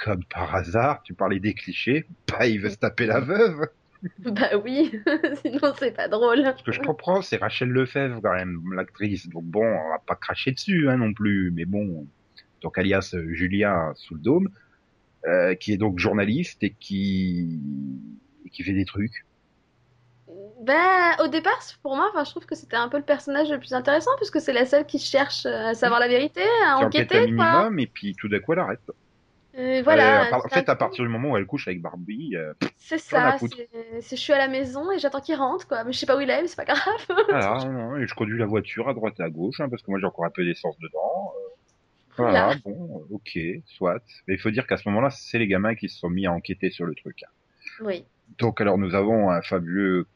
Comme 0.00 0.24
par 0.24 0.54
hasard, 0.54 1.02
tu 1.02 1.12
parlais 1.12 1.40
des 1.40 1.52
clichés, 1.52 2.06
bah, 2.28 2.46
il 2.46 2.60
veut 2.60 2.70
se 2.70 2.76
taper 2.76 3.06
la 3.06 3.18
veuve. 3.18 3.66
bah 4.20 4.50
oui, 4.64 4.92
sinon 5.42 5.74
c'est 5.76 5.90
pas 5.90 6.06
drôle. 6.06 6.54
Ce 6.56 6.62
que 6.62 6.70
je 6.70 6.80
comprends, 6.80 7.20
c'est 7.20 7.38
Rachel 7.38 7.68
Lefebvre 7.68 8.20
quand 8.22 8.34
même, 8.34 8.60
l'actrice. 8.72 9.28
Donc 9.28 9.44
bon, 9.44 9.64
on 9.64 9.90
va 9.90 9.98
pas 10.06 10.14
cracher 10.14 10.52
dessus 10.52 10.88
hein, 10.88 10.98
non 10.98 11.12
plus. 11.12 11.50
Mais 11.50 11.64
bon, 11.64 12.06
donc 12.62 12.78
alias 12.78 13.10
euh, 13.14 13.34
Julia 13.34 13.90
sous 13.96 14.14
le 14.14 14.20
dôme, 14.20 14.50
euh, 15.26 15.56
qui 15.56 15.72
est 15.72 15.78
donc 15.78 15.98
journaliste 15.98 16.62
et 16.62 16.76
qui 16.78 17.60
et 18.44 18.50
qui 18.50 18.62
fait 18.62 18.74
des 18.74 18.84
trucs. 18.84 19.25
Bah, 20.62 21.16
au 21.24 21.28
départ, 21.28 21.60
pour 21.82 21.94
moi, 21.96 22.08
enfin, 22.10 22.24
je 22.24 22.30
trouve 22.30 22.46
que 22.46 22.54
c'était 22.56 22.76
un 22.76 22.88
peu 22.88 22.96
le 22.98 23.04
personnage 23.04 23.50
le 23.50 23.58
plus 23.58 23.72
intéressant, 23.74 24.10
puisque 24.16 24.40
c'est 24.40 24.52
la 24.52 24.66
seule 24.66 24.84
qui 24.86 24.98
cherche 24.98 25.46
euh, 25.46 25.68
à 25.68 25.74
savoir 25.74 26.00
la 26.00 26.08
vérité, 26.08 26.42
à 26.66 26.76
qui 26.76 26.84
enquête 26.84 27.12
un 27.14 27.20
enquêter, 27.20 27.34
quoi. 27.34 27.66
minimum 27.66 27.78
et 27.78 27.86
puis 27.86 28.14
tout 28.16 28.28
d'un 28.28 28.40
coup 28.40 28.52
elle 28.52 28.58
arrête. 28.60 28.80
Et 29.54 29.82
voilà. 29.82 30.28
Euh, 30.28 30.32
en 30.32 30.44
un 30.44 30.48
fait, 30.48 30.68
à 30.68 30.76
partir 30.76 31.04
du 31.04 31.10
moment 31.10 31.30
où 31.32 31.36
elle 31.36 31.46
couche 31.46 31.68
avec 31.68 31.80
Barbie, 31.80 32.36
euh, 32.36 32.52
C'est 32.76 32.98
ça, 32.98 33.36
c'est 33.38 34.16
je 34.16 34.20
suis 34.20 34.32
à 34.32 34.38
la 34.38 34.48
maison 34.48 34.90
et 34.92 34.98
j'attends 34.98 35.20
qu'il 35.20 35.36
rentre, 35.36 35.66
quoi. 35.68 35.84
Mais 35.84 35.92
je 35.92 35.98
sais 35.98 36.06
pas 36.06 36.16
où 36.16 36.20
il 36.20 36.30
est, 36.30 36.42
mais 36.42 36.48
c'est 36.48 36.56
pas 36.56 36.64
grave. 36.64 36.80
voilà, 37.28 37.64
non, 37.64 37.96
et 37.96 38.06
je 38.06 38.14
conduis 38.14 38.38
la 38.38 38.46
voiture 38.46 38.88
à 38.88 38.94
droite 38.94 39.14
et 39.20 39.22
à 39.22 39.30
gauche, 39.30 39.60
hein, 39.60 39.68
parce 39.68 39.82
que 39.82 39.90
moi 39.90 39.98
j'ai 40.00 40.06
encore 40.06 40.24
un 40.26 40.30
peu 40.30 40.44
d'essence 40.44 40.78
dedans. 40.78 41.32
euh, 41.36 41.48
voilà, 42.16 42.54
bon, 42.64 43.00
euh, 43.10 43.14
ok, 43.14 43.38
soit. 43.66 44.02
Mais 44.26 44.34
il 44.34 44.40
faut 44.40 44.50
dire 44.50 44.66
qu'à 44.66 44.76
ce 44.76 44.88
moment-là, 44.88 45.10
c'est 45.10 45.38
les 45.38 45.46
gamins 45.48 45.74
qui 45.74 45.88
se 45.88 45.98
sont 45.98 46.10
mis 46.10 46.26
à 46.26 46.32
enquêter 46.32 46.70
sur 46.70 46.84
le 46.86 46.94
truc. 46.94 47.22
hein. 47.24 47.30
Oui. 47.80 48.04
Donc 48.38 48.60
alors 48.60 48.76
nous 48.78 48.94
avons 48.94 49.30
un 49.30 49.40
fabuleux 49.42 50.06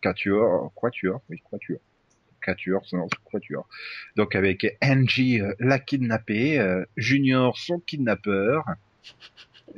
quatuor, 0.00 0.72
quatuor, 0.74 1.20
oui, 1.30 1.40
quatuor. 1.50 1.80
Quatuor, 2.40 2.82
c'est 2.86 2.96
non, 2.96 3.08
quatuor. 3.30 3.66
Donc 4.16 4.34
avec 4.36 4.76
Angie, 4.82 5.40
euh, 5.40 5.52
la 5.58 5.78
kidnappée, 5.78 6.58
euh, 6.58 6.84
Junior, 6.96 7.58
son 7.58 7.80
kidnappeur, 7.80 8.64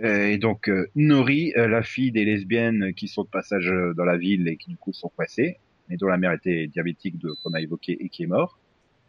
et 0.03 0.39
donc 0.39 0.69
euh, 0.69 0.89
Nori, 0.95 1.53
la 1.57 1.83
fille 1.83 2.13
des 2.13 2.25
lesbiennes 2.25 2.93
qui 2.95 3.09
sont 3.09 3.25
de 3.25 3.29
passage 3.29 3.73
dans 3.97 4.05
la 4.05 4.17
ville 4.17 4.47
et 4.49 4.57
qui 4.57 4.71
du 4.71 4.77
coup 4.77 4.93
sont 4.93 5.09
coincées, 5.09 5.59
mais 5.89 5.97
dont 5.97 6.07
la 6.07 6.17
mère 6.17 6.33
était 6.33 6.67
diabétique 6.69 7.17
qu'on 7.43 7.53
a 7.55 7.61
évoqué 7.61 7.97
et 8.01 8.09
qui 8.09 8.23
est 8.25 8.29
mort, 8.29 8.59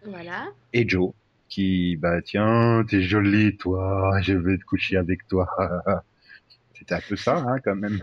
Voilà. 0.05 0.47
et 0.73 0.87
Joe, 0.87 1.13
qui, 1.49 1.97
bah 1.97 2.21
tiens, 2.21 2.83
t'es 2.87 3.01
jolie 3.01 3.57
toi, 3.57 4.19
je 4.21 4.33
vais 4.33 4.57
te 4.57 4.63
coucher 4.63 4.97
avec 4.97 5.27
toi. 5.27 5.47
C'était 6.81 6.95
un 6.95 7.01
peu 7.07 7.15
ça, 7.15 7.37
hein, 7.37 7.59
quand 7.63 7.75
même. 7.75 7.99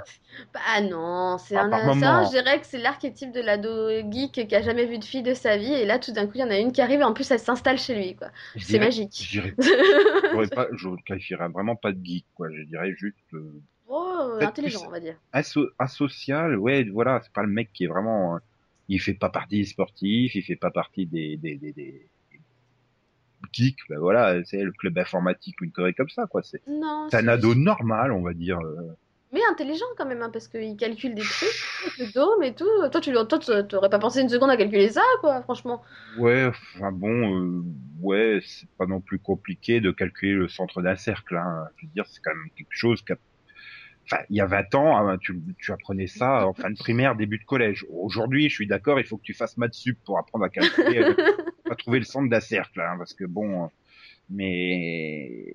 Bah 0.55 0.81
non, 0.83 1.37
c'est 1.39 1.57
Ah, 1.57 1.65
un, 1.65 1.73
un- 1.73 2.25
je 2.25 2.31
dirais 2.31 2.61
que 2.61 2.67
c'est 2.67 2.79
l'archétype 2.79 3.33
de 3.33 3.41
l'ado 3.41 3.89
geek 4.11 4.47
qui 4.49 4.55
a 4.55 4.63
jamais 4.63 4.87
vu 4.87 4.99
de 4.99 5.05
fille 5.05 5.23
de 5.23 5.35
sa 5.35 5.57
vie, 5.57 5.73
et 5.73 5.85
là 5.85 5.99
tout 5.99 6.13
d'un 6.13 6.27
coup 6.27 6.33
il 6.37 6.41
y 6.41 6.45
en 6.45 6.51
a 6.51 6.59
une 6.59 6.71
qui 6.73 6.81
arrive 6.81 7.01
et 7.01 7.05
en 7.05 7.13
plus 7.13 7.29
elle 7.31 7.41
s'installe 7.41 7.79
chez 7.79 7.95
lui, 7.97 8.15
quoi. 8.15 8.29
C'est 8.57 8.79
magique. 8.79 9.29
Je 9.31 9.41
pas, 10.55 10.69
je 10.77 10.89
qualifierais 11.07 11.49
vraiment 11.49 11.77
pas 11.77 11.93
de 11.93 12.05
geek, 12.05 12.27
quoi. 12.35 12.49
Je 12.53 12.63
dirais 12.63 12.95
juste 12.97 13.17
euh, 13.35 13.61
Oh, 13.89 14.39
intelligent, 14.41 14.85
on 14.87 14.91
va 14.91 15.01
dire. 15.01 15.19
aso- 15.33 15.71
asocial. 15.79 16.57
Ouais, 16.59 16.85
voilà, 16.85 17.21
c'est 17.23 17.33
pas 17.33 17.43
le 17.43 17.49
mec 17.49 17.73
qui 17.73 17.85
est 17.85 17.89
vraiment. 17.89 18.37
euh, 18.37 18.39
il 18.89 19.01
fait 19.01 19.15
pas 19.15 19.31
partie 19.31 19.59
des 19.59 19.65
sportifs, 19.67 20.35
il 20.35 20.43
fait 20.43 20.57
pas 20.57 20.71
partie 20.71 21.07
des 21.07 21.37
des 21.37 21.57
des, 21.57 21.73
des 21.73 22.09
geeks. 23.53 23.79
Ben 23.89 23.99
voilà, 23.99 24.43
c'est 24.45 24.63
le 24.63 24.73
club 24.73 24.99
informatique 24.99 25.57
ou 25.61 25.65
une 25.65 25.73
connerie 25.73 25.95
comme 25.95 26.09
ça, 26.09 26.27
quoi. 26.27 26.43
C'est 26.43 26.61
un 27.13 27.29
ado 27.29 27.55
normal, 27.55 28.13
on 28.13 28.23
va 28.23 28.33
dire. 28.35 28.59
euh. 28.61 28.77
mais 29.33 29.41
intelligent 29.51 29.85
quand 29.97 30.07
même, 30.07 30.23
hein, 30.23 30.31
parce 30.33 30.49
qu'il 30.49 30.77
calcule 30.77 31.15
des 31.15 31.23
trucs, 31.23 31.99
le 31.99 32.13
dôme 32.13 32.43
et 32.43 32.55
tout. 32.55 32.65
Toi, 32.91 33.01
tu 33.01 33.13
toi, 33.13 33.63
t'aurais 33.65 33.91
pas 33.91 33.99
pensé 33.99 34.21
une 34.23 34.29
seconde 34.29 34.51
à 34.51 34.57
calculer 34.57 34.89
ça, 34.91 35.03
quoi, 35.21 35.43
franchement. 35.43 35.83
Ouais, 36.19 36.47
enfin 36.47 36.93
bon, 36.93 37.35
euh, 37.43 37.63
ouais, 38.01 38.41
c'est 38.45 38.69
pas 38.79 38.87
non 38.87 39.01
plus 39.01 39.19
compliqué 39.19 39.81
de 39.81 39.91
calculer 39.91 40.33
le 40.33 40.49
centre 40.49 40.83
d'un 40.83 40.97
cercle. 40.97 41.37
Hein. 41.37 41.67
Je 41.77 41.87
veux 41.87 41.93
dire, 41.93 42.05
c'est 42.07 42.21
quand 42.23 42.35
même 42.35 42.51
quelque 42.57 42.69
chose 42.71 43.03
qu'a 43.03 43.17
Enfin, 44.11 44.23
il 44.31 44.37
y 44.37 44.41
a 44.41 44.47
20 44.47 44.75
ans, 44.75 44.97
hein, 45.07 45.19
tu, 45.19 45.39
tu 45.59 45.71
apprenais 45.71 46.07
ça 46.07 46.47
en 46.47 46.55
fin 46.55 46.71
de 46.71 46.79
primaire, 46.79 47.15
début 47.15 47.37
de 47.39 47.45
collège. 47.45 47.85
Aujourd'hui, 47.91 48.49
je 48.49 48.55
suis 48.55 48.67
d'accord, 48.67 48.99
il 48.99 49.05
faut 49.05 49.19
que 49.19 49.23
tu 49.23 49.35
fasses 49.35 49.59
maths 49.59 49.75
sup 49.75 49.99
pour 50.07 50.19
apprendre 50.19 50.47
à 50.47 50.49
calculer, 50.49 51.05
à 51.71 51.77
trouver 51.77 51.99
le 52.01 52.05
centre 52.05 52.29
d'un 52.31 52.41
cercle, 52.41 52.81
hein, 52.81 52.97
parce 52.99 53.15
que 53.15 53.25
bon, 53.25 53.65
euh, 53.65 53.69
mais 54.31 55.55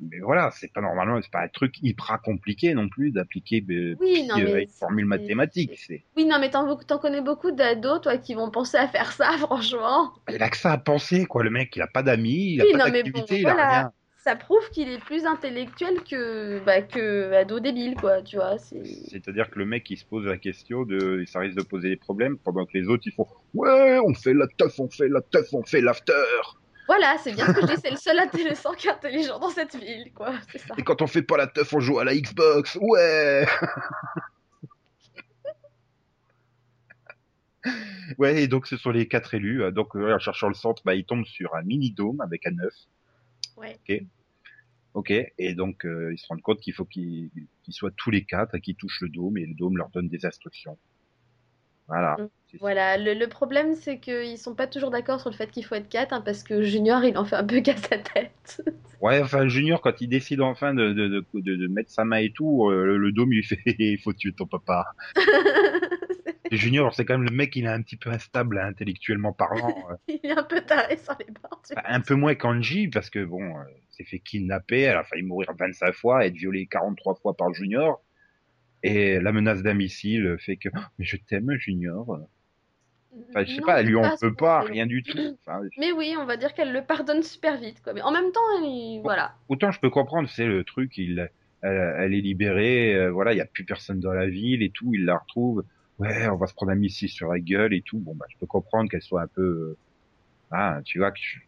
mais 0.00 0.18
voilà, 0.20 0.50
c'est 0.52 0.72
pas 0.72 0.80
normalement, 0.82 1.20
c'est 1.22 1.30
pas 1.30 1.42
un 1.42 1.48
truc 1.48 1.76
hyper 1.82 2.20
compliqué 2.22 2.74
non 2.74 2.88
plus 2.88 3.10
d'appliquer 3.12 3.64
euh, 3.70 3.96
Oui, 4.00 4.28
euh, 4.36 4.56
mais 4.56 4.62
une 4.64 4.68
formule 4.68 5.04
c'est- 5.04 5.08
mathématique. 5.08 5.72
C'est 5.86 6.04
Oui, 6.16 6.24
non, 6.26 6.38
mais 6.38 6.50
t'en 6.50 6.76
t'en 6.76 6.98
connais 6.98 7.22
beaucoup 7.22 7.50
d'ados, 7.50 8.00
toi, 8.02 8.18
qui 8.18 8.34
vont 8.34 8.50
penser 8.50 8.76
à 8.76 8.88
faire 8.88 9.12
ça, 9.12 9.30
franchement. 9.38 10.12
il 10.30 10.42
a 10.42 10.50
que 10.50 10.56
ça 10.56 10.72
à 10.72 10.78
penser, 10.78 11.24
quoi. 11.26 11.42
Le 11.44 11.50
mec, 11.50 11.74
il 11.76 11.82
a 11.82 11.86
pas 11.86 12.02
d'amis, 12.02 12.54
il 12.54 12.60
a 12.60 12.64
Oui, 12.64 12.72
pas 12.72 12.78
non, 12.78 12.84
mais 12.90 13.02
bon, 13.02 13.10
d'activité, 13.20 13.40
il 13.40 13.46
a 13.46 13.54
rien. 13.54 13.92
Ça 14.26 14.34
prouve 14.34 14.68
qu'il 14.70 14.88
est 14.88 14.98
plus 14.98 15.24
intellectuel 15.24 16.02
que, 16.02 16.58
bah, 16.66 16.82
que 16.82 17.32
ado 17.32 17.60
débile, 17.60 17.94
quoi, 17.94 18.22
tu 18.22 18.34
vois. 18.34 18.58
C'est... 18.58 18.84
C'est-à-dire 18.84 19.48
que 19.48 19.60
le 19.60 19.66
mec, 19.66 19.88
il 19.88 19.96
se 19.96 20.04
pose 20.04 20.26
la 20.26 20.36
question 20.36 20.82
de, 20.82 21.22
ça 21.28 21.38
risque 21.38 21.56
de 21.56 21.62
poser 21.62 21.90
des 21.90 21.96
problèmes 21.96 22.36
pendant 22.36 22.66
que 22.66 22.76
les 22.76 22.88
autres, 22.88 23.04
ils 23.06 23.12
font, 23.12 23.28
ouais, 23.54 24.00
on 24.04 24.14
fait 24.14 24.34
la 24.34 24.48
teuf, 24.48 24.80
on 24.80 24.88
fait 24.88 25.06
la 25.06 25.20
teuf, 25.20 25.46
on 25.52 25.62
fait 25.62 25.80
l'after. 25.80 26.12
Voilà, 26.88 27.16
c'est 27.22 27.34
bien 27.34 27.46
ce 27.46 27.52
que 27.52 27.60
je 27.60 27.66
dis, 27.66 27.80
c'est 27.80 27.92
le 27.92 27.96
seul 27.96 28.18
intéressant 28.18 28.72
qui 28.72 28.88
est 28.88 28.90
intelligent 28.90 29.38
dans 29.38 29.50
cette 29.50 29.76
ville, 29.76 30.10
quoi. 30.12 30.32
C'est 30.50 30.58
ça. 30.58 30.74
Et 30.76 30.82
quand 30.82 31.02
on 31.02 31.06
fait 31.06 31.22
pas 31.22 31.36
la 31.36 31.46
teuf, 31.46 31.72
on 31.72 31.78
joue 31.78 32.00
à 32.00 32.04
la 32.04 32.16
Xbox. 32.16 32.76
Ouais. 32.80 33.46
ouais, 38.18 38.42
et 38.42 38.48
donc 38.48 38.66
ce 38.66 38.76
sont 38.76 38.90
les 38.90 39.06
quatre 39.06 39.34
élus. 39.34 39.70
Donc 39.70 39.94
euh, 39.94 40.16
en 40.16 40.18
cherchant 40.18 40.48
le 40.48 40.54
centre, 40.54 40.82
bah, 40.84 40.96
ils 40.96 41.04
tombent 41.04 41.26
sur 41.26 41.54
un 41.54 41.62
mini 41.62 41.92
dôme 41.92 42.20
avec 42.20 42.44
un 42.48 42.58
œuf. 42.58 42.74
Ouais. 43.56 43.78
Ok. 43.88 44.02
Ok. 44.96 45.10
Et 45.10 45.54
donc 45.54 45.84
euh, 45.84 46.14
ils 46.14 46.18
se 46.18 46.26
rendent 46.26 46.40
compte 46.40 46.58
qu'il 46.58 46.72
faut 46.72 46.86
qu'ils 46.86 47.30
soient 47.68 47.90
tous 47.98 48.10
les 48.10 48.24
quatre 48.24 48.54
et 48.54 48.62
qu'ils 48.62 48.76
touchent 48.76 49.02
le 49.02 49.10
dôme 49.10 49.36
et 49.36 49.44
le 49.44 49.52
dôme 49.52 49.76
leur 49.76 49.90
donne 49.90 50.08
des 50.08 50.24
instructions. 50.24 50.78
Voilà. 51.86 52.16
Mm. 52.18 52.28
Voilà, 52.60 52.96
le, 52.96 53.12
le 53.12 53.28
problème 53.28 53.74
c'est 53.74 53.98
qu'ils 53.98 54.38
sont 54.38 54.54
pas 54.54 54.66
toujours 54.66 54.90
d'accord 54.90 55.20
sur 55.20 55.28
le 55.28 55.36
fait 55.36 55.50
qu'il 55.50 55.66
faut 55.66 55.74
être 55.74 55.90
4 55.90 56.24
parce 56.24 56.42
que 56.42 56.62
Junior 56.62 57.04
il 57.04 57.18
en 57.18 57.26
fait 57.26 57.36
un 57.36 57.44
peu 57.44 57.60
qu'à 57.60 57.76
sa 57.76 57.98
tête. 57.98 58.62
Ouais, 59.02 59.20
enfin, 59.20 59.46
Junior, 59.46 59.82
quand 59.82 60.00
il 60.00 60.08
décide 60.08 60.40
enfin 60.40 60.72
de, 60.72 60.94
de, 60.94 61.08
de, 61.08 61.24
de, 61.34 61.56
de 61.56 61.66
mettre 61.66 61.90
sa 61.90 62.06
main 62.06 62.16
et 62.16 62.30
tout, 62.30 62.70
euh, 62.70 62.86
le, 62.86 62.96
le 62.96 63.12
dôme, 63.12 63.34
il 63.34 63.44
fait, 63.44 63.60
il 63.78 63.98
faut 63.98 64.14
tuer 64.14 64.32
ton 64.32 64.46
papa. 64.46 64.86
Et 66.50 66.56
Junior, 66.56 66.94
c'est 66.94 67.04
quand 67.04 67.18
même 67.18 67.28
le 67.28 67.34
mec, 67.34 67.54
il 67.56 67.64
est 67.64 67.68
un 67.68 67.82
petit 67.82 67.96
peu 67.96 68.10
instable, 68.10 68.58
hein, 68.58 68.66
intellectuellement 68.68 69.32
parlant. 69.32 69.74
euh. 69.90 69.96
il 70.08 70.20
est 70.30 70.32
un 70.38 70.42
peu 70.42 70.60
taré 70.60 70.96
sur 70.96 71.16
les 71.18 71.26
bords. 71.26 71.62
Bah, 71.74 71.82
un 71.86 72.00
peu 72.00 72.14
moins 72.14 72.34
qu'Angie, 72.34 72.88
parce 72.88 73.10
que 73.10 73.24
bon, 73.24 73.42
euh, 73.42 73.62
s'est 73.90 74.04
fait 74.04 74.18
kidnapper, 74.20 74.80
elle 74.82 74.96
a 74.96 75.04
failli 75.04 75.22
mourir 75.22 75.52
25 75.58 75.92
fois, 75.94 76.26
être 76.26 76.34
violée 76.34 76.66
43 76.66 77.14
fois 77.16 77.36
par 77.36 77.52
Junior. 77.54 78.02
Et 78.82 79.18
la 79.20 79.32
menace 79.32 79.62
d'un 79.62 79.74
missile 79.74 80.36
fait 80.38 80.56
que, 80.56 80.68
Oh, 80.74 80.80
mais 80.98 81.04
je 81.04 81.16
t'aime, 81.16 81.50
Junior. 81.58 82.06
Enfin, 83.30 83.44
je 83.44 83.54
sais 83.54 83.60
Non, 83.60 83.66
pas, 83.66 83.80
elle 83.80 83.86
lui 83.86 83.94
ce 83.94 84.20
peut 84.26 84.34
pas, 84.34 84.60
rien 84.60 84.86
du 84.86 85.02
tout. 85.02 85.18
Enfin, 85.46 85.60
Mais 85.78 85.90
oui, 85.92 86.14
on 86.18 86.26
va 86.26 86.36
dire 86.36 86.52
qu'elle 86.52 86.72
le 86.72 86.82
pardonne 86.84 87.22
super 87.22 87.56
vite 87.58 87.80
quoi. 87.82 87.94
Mais 87.94 88.02
en 88.02 88.12
même 88.12 88.30
temps, 88.30 88.40
il- 88.62 89.00
voilà. 89.02 89.34
autant 89.48 89.70
je 89.70 89.80
peux 89.80 89.88
comprendre, 89.90 90.28
c'est 90.28 90.44
le 90.46 90.64
truc, 90.64 90.98
il, 90.98 91.30
elle, 91.62 91.94
elle 91.98 92.14
est 92.14 92.20
libérée, 92.20 92.94
euh, 92.94 93.10
voilà, 93.10 93.32
il 93.32 93.38
y 93.38 93.40
a 93.40 93.46
plus 93.46 93.64
personne 93.64 94.00
dans 94.00 94.12
la 94.12 94.26
ville 94.26 94.62
et 94.62 94.70
tout, 94.70 94.92
il 94.94 95.06
la 95.06 95.16
retrouve. 95.16 95.64
Ouais, 95.98 96.26
on 96.28 96.36
va 96.36 96.46
se 96.46 96.54
prendre 96.54 96.72
un 96.72 96.74
missile 96.76 97.08
sur 97.08 97.28
la 97.32 97.38
gueule 97.40 97.72
et 97.74 97.82
tout. 97.82 97.98
Bon, 97.98 98.14
bah, 98.14 98.26
je 98.30 98.36
peux 98.38 98.46
comprendre 98.46 98.90
qu'elle 98.90 99.02
soit 99.02 99.22
un 99.22 99.28
peu, 99.28 99.42
euh, 99.42 99.78
ah, 100.52 100.80
tu 100.84 100.98
vois 101.00 101.12
que, 101.12 101.18
je- 101.20 101.40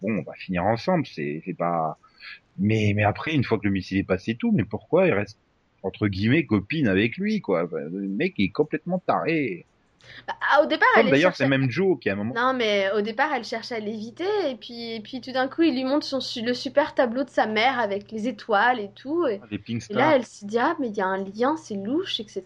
bon, 0.00 0.18
on 0.18 0.22
va 0.22 0.34
finir 0.34 0.64
ensemble, 0.64 1.06
c'est, 1.06 1.42
c'est 1.44 1.54
pas. 1.54 1.98
Mais, 2.58 2.94
mais 2.96 3.04
après, 3.04 3.34
une 3.34 3.44
fois 3.44 3.58
que 3.60 3.66
le 3.66 3.72
missile 3.72 3.98
est 3.98 4.04
passé, 4.04 4.36
tout. 4.36 4.52
Mais 4.52 4.66
pourquoi 4.66 5.08
il 5.08 5.14
reste 5.14 5.40
entre 5.84 6.08
guillemets 6.08 6.46
copine 6.46 6.88
avec 6.88 7.18
lui, 7.18 7.40
quoi? 7.42 7.64
Enfin, 7.66 7.78
Le 7.92 8.08
mec 8.08 8.34
est 8.40 8.52
complètement 8.52 9.00
taré. 9.00 9.67
Bah, 10.26 10.34
ah, 10.52 10.62
au 10.62 10.66
départ, 10.66 10.88
elle 10.96 11.10
D'ailleurs, 11.10 11.30
cherchée- 11.30 11.44
c'est 11.44 11.48
même 11.48 11.70
Joe 11.70 11.98
qui 12.00 12.10
à 12.10 12.12
un 12.14 12.16
moment. 12.16 12.34
Non, 12.34 12.52
mais 12.54 12.90
au 12.92 13.00
départ, 13.00 13.30
elle 13.34 13.44
cherche 13.44 13.72
à 13.72 13.78
l'éviter, 13.78 14.24
et 14.48 14.56
puis, 14.56 14.94
et 14.94 15.00
puis 15.00 15.20
tout 15.20 15.32
d'un 15.32 15.48
coup, 15.48 15.62
il 15.62 15.74
lui 15.74 15.84
montre 15.84 16.06
son, 16.06 16.18
le 16.44 16.54
super 16.54 16.94
tableau 16.94 17.24
de 17.24 17.30
sa 17.30 17.46
mère 17.46 17.78
avec 17.78 18.10
les 18.10 18.28
étoiles 18.28 18.80
et 18.80 18.90
tout. 18.94 19.26
Et, 19.26 19.40
Les 19.50 19.58
Pink 19.58 19.82
et 19.90 19.94
là, 19.94 20.16
elle 20.16 20.24
se 20.26 20.44
dit, 20.44 20.58
ah, 20.58 20.76
mais 20.80 20.88
il 20.88 20.96
y 20.96 21.00
a 21.00 21.06
un 21.06 21.18
lien, 21.24 21.56
c'est 21.56 21.76
louche, 21.76 22.20
etc. 22.20 22.44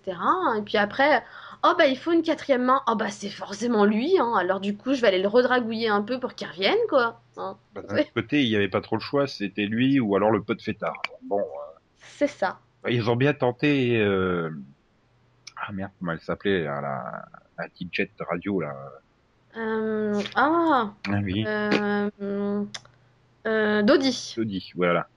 Et 0.59 0.63
puis 0.63 0.77
après, 0.79 1.23
oh, 1.65 1.73
bah, 1.79 1.87
il 1.87 1.97
faut 1.97 2.13
une 2.13 2.23
quatrième 2.23 2.65
main. 2.65 2.83
Oh, 2.87 2.95
bah, 2.97 3.11
c'est 3.11 3.31
forcément 3.31 3.85
lui, 3.85 4.19
hein. 4.19 4.33
Alors, 4.37 4.61
du 4.61 4.77
coup, 4.77 4.95
je 4.95 5.01
vais 5.01 5.09
aller 5.09 5.23
le 5.23 5.29
redragouiller 5.29 5.89
un 5.89 6.03
peu 6.03 6.19
pour 6.21 6.35
qu'il 6.35 6.49
revienne, 6.49 6.75
quoi. 6.89 7.21
Hein. 7.37 7.57
Bah, 7.75 7.83
D'un 7.89 8.03
côté, 8.15 8.43
il 8.43 8.49
n'y 8.49 8.57
avait 8.57 8.69
pas 8.69 8.81
trop 8.81 8.97
le 8.97 9.01
choix, 9.03 9.27
c'était 9.27 9.67
lui 9.67 10.01
ou 10.01 10.17
alors 10.17 10.31
le 10.31 10.43
pote 10.43 10.63
fêtard. 10.63 11.01
Bon, 11.23 11.39
euh, 11.41 11.79
C'est 11.99 12.27
ça. 12.27 12.59
ils 12.89 13.09
ont 13.09 13.17
bien 13.17 13.33
tenté. 13.35 13.99
Euh... 13.99 14.51
Ah 15.65 15.71
merde, 15.73 15.93
comment 15.99 16.13
elle 16.13 16.21
s'appelait 16.21 16.65
là, 16.65 16.81
la, 16.81 17.25
la 17.63 17.69
petite 17.69 17.93
jet 17.95 18.11
radio 18.21 18.61
là. 18.61 18.75
Euh, 19.57 20.21
ah, 20.35 20.95
Ah 21.09 21.21
oui, 21.23 21.45
euh, 21.47 22.09
euh, 23.47 23.83
Dodie. 23.83 24.33
Jodie, 24.37 24.71
voilà. 24.75 25.09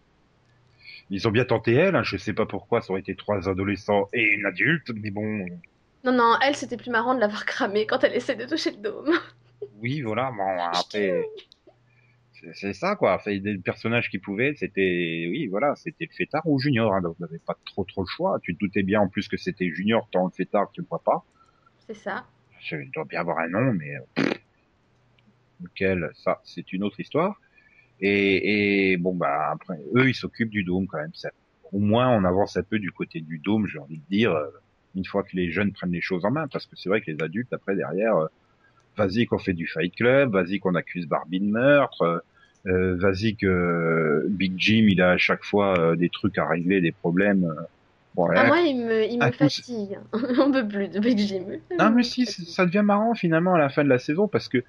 Ils 1.10 1.28
ont 1.28 1.32
bien 1.32 1.46
tenté 1.46 1.74
elle, 1.74 1.96
hein, 1.96 2.04
je 2.04 2.18
sais 2.18 2.34
pas 2.34 2.46
pourquoi, 2.46 2.82
ça 2.82 2.92
aurait 2.92 3.02
été 3.02 3.16
trois 3.16 3.48
adolescents 3.48 4.10
et 4.12 4.24
une 4.24 4.46
adulte, 4.46 4.92
mais 4.96 5.12
bon, 5.12 5.46
Non, 6.04 6.12
non, 6.12 6.36
elle, 6.42 6.56
c'était 6.56 6.78
plus 6.78 6.90
marrant 6.90 7.14
de 7.16 7.20
l'avoir 7.20 7.46
cramé 7.46 7.86
quand 7.86 8.04
elle 8.04 8.16
essaie 8.16 8.36
de 8.36 8.46
toucher 8.46 8.72
le 8.72 8.78
dôme. 8.78 9.12
oui, 9.80 10.02
voilà, 10.02 10.32
bon, 10.36 10.60
après, 10.74 11.24
c'est- 12.54 12.74
ça 12.74 12.96
quoi, 12.96 13.20
c'est 13.24 13.40
des 13.40 13.58
personnages 13.58 14.10
qui 14.10 14.20
pouvaient, 14.20 14.54
c'était, 14.56 15.28
oui, 15.30 15.48
voilà, 15.48 15.76
c'était 15.76 16.06
le 16.10 16.16
fêtard 16.16 16.42
ou 16.46 16.60
Junior, 16.60 16.94
hein, 16.94 17.02
donc 17.02 17.16
vous 17.20 17.26
n'avez 17.26 17.40
pas 17.40 17.56
trop 17.66 17.86
trop 17.86 18.02
le 18.02 18.08
choix, 18.08 18.40
tu 18.42 18.54
te 18.56 18.60
doutais 18.60 18.84
bien 18.84 19.00
en 19.02 19.08
plus 19.08 19.28
que 19.28 19.38
c'était 19.38 19.70
Junior, 19.70 20.08
tant 20.12 20.26
le 20.26 20.32
fêtard, 20.32 20.70
tu 20.72 20.82
le 20.82 20.88
vois 20.90 21.02
pas. 21.04 21.24
C'est 21.88 21.94
ça. 21.96 22.26
Je 22.66 22.78
dois 22.92 23.06
bien 23.06 23.20
avoir 23.20 23.40
un 23.40 23.48
nom, 23.48 23.74
mais 23.74 23.96
euh, 23.96 24.24
lequel, 25.62 26.10
ça, 26.16 26.42
c'est 26.44 26.74
une 26.74 26.84
autre 26.84 27.00
histoire. 27.00 27.40
Et, 28.02 28.98
bon, 29.00 29.14
bah 29.14 29.52
après, 29.52 29.80
eux, 29.96 30.10
ils 30.10 30.16
s'occupent 30.16 30.50
du 30.50 30.64
dôme 30.64 30.88
quand 30.88 30.98
même. 30.98 31.12
Au 31.72 31.80
moins, 31.80 32.10
on 32.10 32.24
avance 32.24 32.58
un 32.58 32.64
peu 32.64 32.80
du 32.80 32.92
côté 32.92 33.22
du 33.22 33.38
dôme, 33.38 33.68
j'ai 33.68 33.78
envie 33.78 34.00
de 34.00 34.10
dire, 34.10 34.32
euh, 34.32 34.48
une 34.96 35.06
fois 35.06 35.24
que 35.24 35.36
les 35.36 35.52
jeunes 35.52 35.72
prennent 35.74 35.92
les 35.92 36.02
choses 36.02 36.26
en 36.26 36.32
main, 36.32 36.48
parce 36.48 36.66
que 36.66 36.76
c'est 36.76 36.90
vrai 36.90 37.02
que 37.02 37.12
les 37.12 37.22
adultes, 37.22 37.54
après, 37.54 37.76
derrière, 37.76 38.16
euh, 38.18 38.28
vas-y 38.98 39.28
qu'on 39.28 39.38
fait 39.38 39.54
du 39.54 39.68
Fight 39.68 39.96
Club, 39.96 40.32
vas-y 40.32 40.60
qu'on 40.60 40.74
accuse 40.74 41.08
Barbie 41.08 41.42
de 41.42 41.50
meurtre, 41.52 42.24
vas-y 42.64 43.36
que 43.36 44.26
Big 44.28 44.54
Jim, 44.58 44.88
il 44.90 45.02
a 45.02 45.12
à 45.12 45.18
chaque 45.18 45.44
fois 45.44 45.96
des 45.96 46.10
trucs 46.10 46.38
à 46.40 46.48
régler, 46.48 46.82
des 46.82 46.94
problèmes. 46.94 47.54
Bon, 48.16 48.28
Ah, 48.36 48.48
moi, 48.48 48.60
il 48.62 48.78
me, 48.86 49.04
il 49.06 49.18
me 49.18 49.24
Ah, 49.24 49.32
fatigue. 49.32 50.00
On 50.40 50.52
peut 50.52 50.68
plus 50.68 50.88
de 50.88 51.00
Big 51.00 51.18
Jim. 51.20 51.46
Non, 51.78 51.92
mais 51.92 52.04
si, 52.04 52.26
ça 52.26 52.66
devient 52.66 52.84
marrant 52.84 53.14
finalement 53.14 53.54
à 53.54 53.60
la 53.60 53.70
fin 53.70 53.84
de 53.84 53.90
la 53.90 54.00
saison 54.00 54.28
parce 54.28 54.48
que 54.50 54.64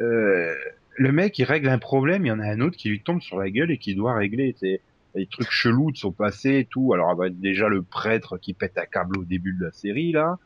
euh, 0.00 0.54
le 0.96 1.12
mec 1.12 1.38
il 1.38 1.44
règle 1.44 1.68
un 1.68 1.78
problème, 1.78 2.24
il 2.26 2.28
y 2.28 2.32
en 2.32 2.40
a 2.40 2.46
un 2.46 2.60
autre 2.60 2.76
qui 2.76 2.88
lui 2.88 3.00
tombe 3.00 3.20
sur 3.20 3.38
la 3.38 3.50
gueule 3.50 3.70
et 3.70 3.78
qui 3.78 3.94
doit 3.94 4.14
régler 4.14 4.54
c'est 4.58 4.80
des 5.14 5.26
trucs 5.26 5.50
chelous 5.50 5.92
de 5.92 5.96
son 5.96 6.12
passé 6.12 6.58
et 6.58 6.64
tout. 6.64 6.92
Alors 6.94 7.14
bah, 7.16 7.28
déjà 7.30 7.68
le 7.68 7.82
prêtre 7.82 8.38
qui 8.38 8.54
pète 8.54 8.78
un 8.78 8.86
câble 8.86 9.18
au 9.18 9.24
début 9.24 9.52
de 9.54 9.64
la 9.64 9.72
série 9.72 10.12
là, 10.12 10.38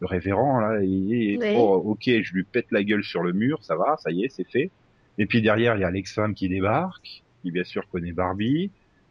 le 0.00 0.06
révérend 0.06 0.60
là, 0.60 0.82
il 0.82 1.12
est 1.14 1.38
Oui. 1.38 1.54
oh, 1.56 1.82
ok, 1.86 2.04
je 2.22 2.32
lui 2.34 2.44
pète 2.44 2.70
la 2.70 2.84
gueule 2.84 3.04
sur 3.04 3.22
le 3.22 3.32
mur, 3.32 3.62
ça 3.64 3.76
va, 3.76 3.96
ça 3.98 4.10
y 4.10 4.24
est, 4.24 4.28
c'est 4.28 4.48
fait. 4.48 4.70
Et 5.18 5.26
puis 5.26 5.42
derrière 5.42 5.76
il 5.76 5.80
y 5.80 5.84
a 5.84 5.90
l'ex-femme 5.90 6.34
qui 6.34 6.48
débarque, 6.48 7.22
qui 7.42 7.50
bien 7.50 7.64
sûr 7.64 7.88
connaît 7.88 8.12
Barbie, 8.12 8.70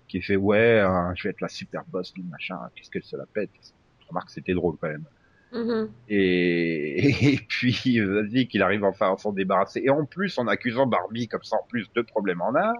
qui 0.10 0.22
fait 0.22 0.36
ouais, 0.36 0.80
hein, 0.80 1.13
je 1.16 1.24
vais 1.24 1.30
être 1.30 1.39
la 1.42 1.48
super 1.48 1.84
boss 1.88 2.13
du 2.13 2.24
machin, 2.24 2.58
qu'est-ce 2.75 2.89
qu'elle 2.89 3.04
se 3.04 3.16
la 3.16 3.25
pète. 3.25 3.50
Remarque 4.10 4.30
c'était 4.32 4.54
drôle 4.54 4.75
quand 4.82 4.89
même. 4.89 5.06
Mhm. 5.54 5.89
Et, 6.10 7.10
et 7.34 7.39
puis, 7.48 8.00
vas-y, 8.00 8.48
qu'il 8.48 8.62
arrive 8.62 8.84
enfin 8.84 9.13
à 9.13 9.18
s'en 9.18 9.32
débarrasser. 9.32 9.82
Et 9.84 9.89
en 9.89 10.06
plus, 10.06 10.38
en 10.38 10.48
accusant 10.48 10.86
Barbie, 10.86 11.28
comme 11.28 11.44
ça, 11.44 11.56
en 11.56 11.66
plus, 11.68 11.88
deux 11.96 12.04
problèmes 12.04 12.42
en 12.42 12.56
un. 12.56 12.74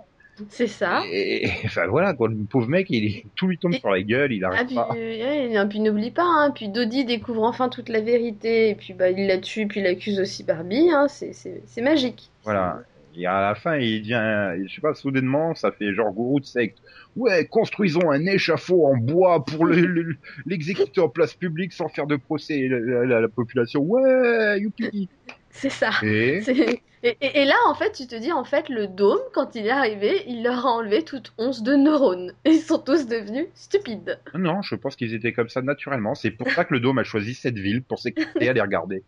C'est 0.50 0.68
ça. 0.68 1.02
Et, 1.12 1.50
enfin, 1.66 1.88
voilà, 1.88 2.14
quoi, 2.14 2.30
le 2.30 2.36
pauvre 2.50 2.68
mec, 2.70 2.88
il, 2.90 3.24
tout 3.36 3.48
lui 3.48 3.58
tombe 3.58 3.74
Et- 3.74 3.80
sur 3.80 3.90
la 3.90 4.02
gueule, 4.02 4.32
il 4.32 4.46
Ah, 4.46 4.50
arrive 4.50 4.68
puis, 4.68 4.76
pas. 4.76 4.90
et 4.96 5.66
puis 5.68 5.80
n'oublie 5.82 6.12
pas, 6.12 6.24
hein, 6.24 6.52
puis 6.52 6.70
Dodie 6.70 7.04
découvre 7.06 7.44
enfin 7.44 7.68
toute 7.70 7.90
la 7.90 8.00
vérité, 8.02 8.70
et 8.70 8.76
puis 8.76 8.94
bah, 8.94 9.10
il 9.10 9.28
la 9.28 9.40
tue, 9.40 9.68
puis 9.68 9.82
il 9.82 9.88
accuse 9.88 10.18
aussi 10.20 10.44
Barbie, 10.46 10.90
hein, 10.94 11.08
c'est 11.10 11.82
magique. 11.82 12.30
Voilà. 12.44 12.82
Et 13.20 13.26
à 13.26 13.42
la 13.42 13.54
fin, 13.56 13.76
il 13.78 14.02
devient, 14.02 14.64
je 14.66 14.74
sais 14.74 14.82
pas, 14.82 14.94
soudainement, 14.94 15.54
ça 15.54 15.72
fait 15.74 15.94
genre 15.94 16.12
gourou 16.14 16.40
de 16.40 16.46
secte. 16.46 16.78
Ouais, 17.18 17.46
construisons 17.46 18.10
un 18.12 18.26
échafaud 18.26 18.86
en 18.88 18.96
bois 18.96 19.44
pour 19.44 19.66
le- 19.66 19.82
le- 19.86 20.16
l'exécuter 20.46 21.02
en 21.02 21.10
place 21.10 21.34
publique 21.34 21.74
sans 21.74 21.90
faire 21.90 22.08
de 22.08 22.16
procès 22.16 22.66
à 22.66 22.70
la, 22.80 23.06
la- 23.06 23.22
la 23.22 23.28
population. 23.28 23.82
Ouais, 23.82 24.62
youpi. 24.62 25.10
C'est 25.50 25.70
ça. 25.70 25.90
Et, 26.02 26.42
C'est- 26.42 26.82
Et, 27.02 27.16
et- 27.22 27.42
et 27.42 27.46
là, 27.46 27.56
en 27.68 27.76
fait, 27.76 27.94
tu 27.94 28.08
te 28.08 28.16
dis, 28.16 28.32
en 28.34 28.44
fait, 28.44 28.68
le 28.68 28.86
dôme, 28.88 29.22
quand 29.34 29.56
il 29.56 29.66
est 29.66 29.70
arrivé, 29.70 30.24
il 30.28 30.44
leur 30.44 30.66
a 30.66 30.70
enlevé 30.70 31.04
toute 31.04 31.32
once 31.38 31.64
de 31.64 31.74
neurones. 31.74 32.34
Et 32.44 32.52
ils 32.52 32.60
sont 32.60 32.78
tous 32.80 33.08
devenus 33.08 33.48
stupides. 33.56 34.20
Non, 34.34 34.62
je 34.62 34.76
pense 34.76 34.98
qu'ils 34.98 35.14
étaient 35.14 35.32
comme 35.32 35.48
ça 35.48 35.62
naturellement. 35.62 36.14
C'est 36.14 36.32
pour 36.32 36.50
ça 36.52 36.66
que 36.66 36.74
le 36.74 36.82
Dôme 36.82 37.00
a 37.00 37.06
choisi 37.06 37.34
cette 37.36 37.58
ville 37.58 37.84
pour 37.84 38.00
s'écouter 38.00 38.50
à 38.50 38.54
les 38.54 38.60
regarder. 38.62 39.04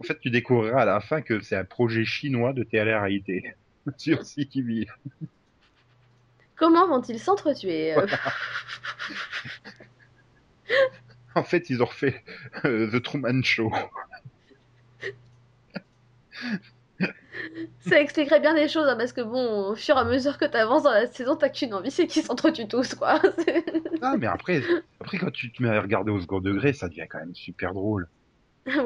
En 0.00 0.04
fait, 0.04 0.18
tu 0.20 0.30
découvriras 0.30 0.82
à 0.82 0.84
la 0.84 1.00
fin 1.00 1.22
que 1.22 1.40
c'est 1.40 1.56
un 1.56 1.64
projet 1.64 2.04
chinois 2.04 2.52
de 2.52 2.62
télé-réalité 2.62 3.54
sur 3.96 4.22
CTV. 4.22 4.86
Comment 6.56 6.86
vont-ils 6.88 7.18
s'entretuer 7.18 7.96
euh, 7.96 8.06
En 11.34 11.44
fait, 11.44 11.70
ils 11.70 11.82
ont 11.82 11.86
refait 11.86 12.22
euh, 12.64 12.90
The 12.90 13.02
Truman 13.02 13.42
Show. 13.42 13.70
Ça 17.80 18.00
expliquerait 18.00 18.40
bien 18.40 18.54
des 18.54 18.68
choses, 18.68 18.88
hein, 18.88 18.96
parce 18.96 19.12
que 19.12 19.20
bon, 19.20 19.70
au 19.70 19.74
fur 19.76 19.96
et 19.96 20.00
à 20.00 20.04
mesure 20.04 20.38
que 20.38 20.44
t'avances 20.44 20.82
dans 20.82 20.90
la 20.90 21.06
saison, 21.06 21.36
t'as 21.36 21.48
qu'une 21.48 21.74
envie, 21.74 21.90
c'est 21.90 22.06
qu'ils 22.06 22.22
s'entretuent 22.22 22.68
tous, 22.68 22.94
quoi. 22.94 23.20
Ah, 24.02 24.16
mais 24.18 24.26
après, 24.26 24.62
après, 25.00 25.18
quand 25.18 25.30
tu 25.30 25.52
te 25.52 25.62
mets 25.62 25.68
à 25.68 25.80
regarder 25.80 26.10
au 26.10 26.20
second 26.20 26.40
degré, 26.40 26.72
ça 26.72 26.88
devient 26.88 27.06
quand 27.08 27.18
même 27.18 27.34
super 27.34 27.74
drôle. 27.74 28.08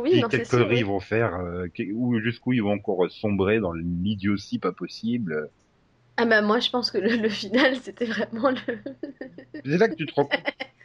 Oui, 0.01 0.11
Puis 0.11 0.21
non, 0.21 0.29
quelles 0.29 0.47
conneries 0.47 0.75
oui. 0.75 0.79
ils 0.81 0.87
vont 0.87 1.01
faire, 1.01 1.35
euh, 1.37 1.67
ou 1.95 2.21
jusqu'où 2.21 2.53
ils 2.53 2.63
vont 2.63 2.73
encore 2.73 3.11
sombrer 3.11 3.61
dans 3.61 3.73
l'idiotie 3.73 4.59
pas 4.59 4.73
possible. 4.73 5.51
Ah 6.17 6.27
bah 6.27 6.43
moi, 6.43 6.61
je 6.61 6.71
pense 6.71 6.91
que 6.91 6.99
le, 6.99 7.17
le 7.17 7.29
final, 7.31 7.77
c'était 7.77 8.05
vraiment 8.05 8.51
le... 8.51 8.57
C'est 9.65 9.79
là 9.79 9.89
que 9.89 9.95
tu 9.95 10.07
te 10.07 10.15
rends 10.15 10.27
compte, 10.27 10.41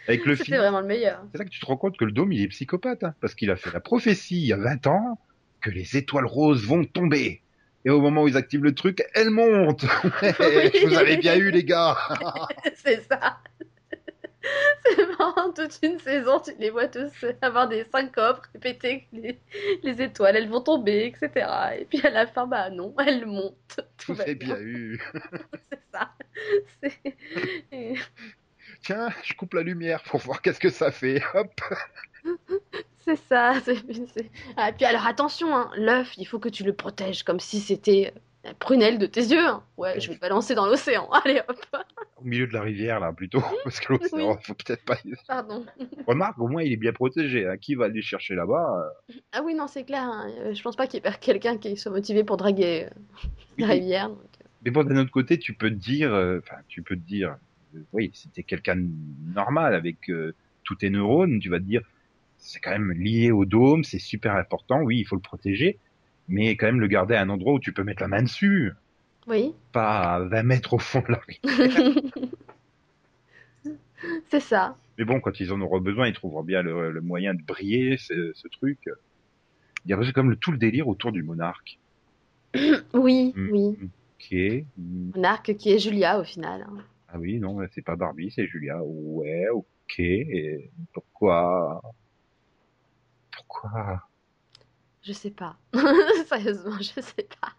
avec 0.07 0.25
le 0.25 0.35
C'était 0.35 0.45
film, 0.45 0.57
vraiment 0.59 0.79
le 0.81 0.87
meilleur. 0.87 1.25
C'est 1.31 1.37
là 1.39 1.45
que 1.45 1.49
tu 1.49 1.59
te 1.59 1.65
rends 1.65 1.77
compte 1.77 1.97
que 1.97 2.05
le 2.05 2.11
dôme, 2.11 2.31
il 2.31 2.41
est 2.41 2.47
psychopathe, 2.47 3.03
hein, 3.03 3.15
parce 3.21 3.35
qu'il 3.35 3.51
a 3.51 3.55
fait 3.57 3.71
la 3.71 3.79
prophétie 3.81 4.37
il 4.41 4.47
y 4.47 4.53
a 4.53 4.57
20 4.57 4.87
ans 4.87 5.19
que 5.61 5.69
les 5.69 5.97
étoiles 5.97 6.25
roses 6.25 6.65
vont 6.65 6.85
tomber. 6.85 7.41
Et 7.83 7.89
au 7.89 8.01
moment 8.01 8.23
où 8.23 8.27
ils 8.27 8.37
activent 8.37 8.63
le 8.63 8.73
truc, 8.73 9.03
elles 9.13 9.29
montent. 9.29 9.83
Ouais, 9.83 10.33
Oui. 10.39 10.71
Je 10.81 10.87
vous 10.87 10.95
avais 10.97 11.17
bien 11.17 11.35
eu, 11.35 11.51
les 11.51 11.63
gars. 11.63 11.97
c'est 12.75 13.03
ça. 13.03 13.39
C'est 14.85 15.17
marrant, 15.17 15.51
toute 15.51 15.79
une 15.81 15.99
saison, 15.99 16.39
tu 16.39 16.51
les 16.59 16.69
vois 16.69 16.87
tous 16.87 17.11
avoir 17.41 17.67
des 17.67 17.83
syncopes, 17.85 18.41
répéter 18.53 19.07
les, 19.13 19.39
les 19.83 20.01
étoiles, 20.01 20.35
elles 20.35 20.49
vont 20.49 20.61
tomber, 20.61 21.07
etc. 21.07 21.47
Et 21.79 21.85
puis 21.85 22.05
à 22.05 22.09
la 22.11 22.27
fin, 22.27 22.45
bah 22.47 22.69
non, 22.69 22.93
elles 23.05 23.25
montent. 23.25 23.79
Tout 23.97 24.15
ai 24.21 24.35
bien. 24.35 24.57
eu. 24.59 24.99
C'est 25.71 25.79
ça. 25.91 26.11
Et- 27.71 27.95
Tiens, 28.81 29.09
je 29.23 29.33
coupe 29.33 29.53
la 29.55 29.61
lumière 29.63 30.03
pour 30.03 30.19
voir 30.19 30.41
qu'est-ce 30.41 30.59
que 30.59 30.69
ça 30.69 30.91
fait. 30.91 31.21
Hop. 31.33 31.59
ça. 33.29 33.53
c'est- 33.63 33.75
c'est- 34.13 34.31
Ah, 34.57 34.69
et 34.69 34.73
puis 34.73 34.85
alors 34.85 35.05
attention, 35.07 35.55
hein, 35.55 35.71
l'œuf, 35.75 36.17
il 36.17 36.25
faut 36.25 36.39
que 36.39 36.49
tu 36.49 36.63
le 36.63 36.73
protèges 36.73 37.23
comme 37.23 37.39
si 37.39 37.59
c'était 37.59 38.13
la 38.45 38.53
prunelle 38.53 38.97
de 38.99 39.05
tes 39.05 39.21
yeux. 39.21 39.45
hein. 39.45 39.63
Ouais, 39.77 39.99
je 39.99 40.09
vais 40.09 40.15
te 40.15 40.21
balancer 40.21 40.55
dans 40.55 40.65
l'océan. 40.67 41.09
Allez 41.25 41.41
hop. 41.47 41.59
Au 42.17 42.23
milieu 42.23 42.47
de 42.47 42.53
la 42.53 42.61
rivière, 42.61 42.99
là, 42.99 43.11
plutôt. 43.11 43.41
Parce 43.63 43.79
que 43.79 43.93
l'océan, 43.93 44.37
faut 44.41 44.53
peut-être 44.53 44.85
pas. 44.85 44.95
Pardon. 45.27 45.65
Remarque, 46.07 46.39
au 46.39 46.47
moins, 46.47 46.63
il 46.63 46.71
est 46.71 46.77
bien 46.77 46.93
protégé. 46.93 47.45
hein. 47.47 47.57
Qui 47.57 47.75
va 47.75 47.85
aller 47.85 48.01
chercher 48.01 48.35
là-bas 48.35 48.91
euh, 49.09 49.13
Ah 49.33 49.41
oui, 49.43 49.53
non, 49.55 49.67
c'est 49.67 49.83
clair. 49.83 50.03
hein. 50.03 50.29
Euh, 50.39 50.53
Je 50.53 50.61
pense 50.61 50.75
pas 50.75 50.87
qu'il 50.87 51.03
y 51.03 51.07
ait 51.07 51.11
quelqu'un 51.19 51.57
qui 51.57 51.75
soit 51.75 51.91
motivé 51.91 52.23
pour 52.23 52.37
draguer 52.37 52.85
euh, 52.85 52.89
la 53.57 53.67
Oui. 53.67 53.73
rivière. 53.73 54.09
donc. 54.09 54.19
Mais 54.63 54.71
bon, 54.71 54.83
d'un 54.83 54.97
autre 54.97 55.11
côté, 55.11 55.37
tu 55.37 55.53
peux 55.53 55.69
te 55.69 55.75
dire, 55.75 56.13
euh, 56.13 56.39
enfin, 56.39 56.55
tu 56.67 56.81
peux 56.81 56.95
te 56.95 57.01
dire, 57.01 57.35
oui, 57.93 58.11
c'était 58.15 58.43
quelqu'un 58.43 58.77
de 58.77 58.87
normal 59.35 59.75
avec 59.75 60.09
tous 60.63 60.75
tes 60.75 60.89
neurones, 60.89 61.39
tu 61.39 61.49
vas 61.49 61.59
te 61.59 61.65
dire, 61.65 61.81
c'est 62.37 62.59
quand 62.59 62.71
même 62.71 62.91
lié 62.93 63.31
au 63.31 63.45
dôme, 63.45 63.83
c'est 63.83 63.99
super 63.99 64.35
important, 64.35 64.81
oui, 64.81 64.97
il 64.99 65.05
faut 65.05 65.15
le 65.15 65.21
protéger, 65.21 65.77
mais 66.27 66.55
quand 66.57 66.67
même 66.67 66.79
le 66.79 66.87
garder 66.87 67.15
à 67.15 67.21
un 67.21 67.29
endroit 67.29 67.53
où 67.53 67.59
tu 67.59 67.73
peux 67.73 67.83
mettre 67.83 68.01
la 68.01 68.07
main 68.07 68.23
dessus, 68.23 68.73
Oui, 69.27 69.53
pas 69.71 70.15
à 70.15 70.19
20 70.19 70.43
mètres 70.43 70.73
au 70.73 70.79
fond 70.79 71.01
de 71.07 71.11
la 71.11 71.19
rivière. 71.19 71.91
c'est 74.29 74.39
ça. 74.39 74.75
Mais 74.97 75.05
bon, 75.05 75.19
quand 75.19 75.39
ils 75.39 75.51
en 75.51 75.61
auront 75.61 75.81
besoin, 75.81 76.07
ils 76.07 76.13
trouveront 76.13 76.43
bien 76.43 76.61
le, 76.61 76.91
le 76.91 77.01
moyen 77.01 77.33
de 77.33 77.41
briller 77.41 77.97
ce, 77.97 78.31
ce 78.33 78.47
truc. 78.47 78.79
Il 79.85 79.91
y 79.91 79.93
a 79.93 80.11
comme 80.13 80.29
le, 80.29 80.35
tout 80.35 80.51
le 80.51 80.57
délire 80.57 80.87
autour 80.87 81.11
du 81.11 81.23
monarque. 81.23 81.79
Oui, 82.93 83.33
Mm. 83.35 83.49
oui. 83.51 83.77
Ok. 84.19 84.65
mm. 84.77 85.11
Un 85.19 85.23
arc 85.23 85.55
qui 85.57 85.71
est 85.71 85.79
Julia 85.79 86.19
au 86.19 86.23
final. 86.23 86.61
hein. 86.67 86.77
Ah 87.09 87.19
oui, 87.19 87.39
non, 87.39 87.59
c'est 87.73 87.81
pas 87.83 87.95
Barbie, 87.95 88.31
c'est 88.31 88.47
Julia. 88.47 88.81
Ouais, 88.83 89.47
ok. 89.49 89.99
Et 89.99 90.69
pourquoi? 90.93 91.81
Pourquoi? 93.31 94.01
Je 95.05 95.13
sais 95.13 95.31
pas. 95.31 95.57
Sérieusement, 96.27 96.77
je 96.79 96.99
sais 96.99 97.27
pas. 97.41 97.53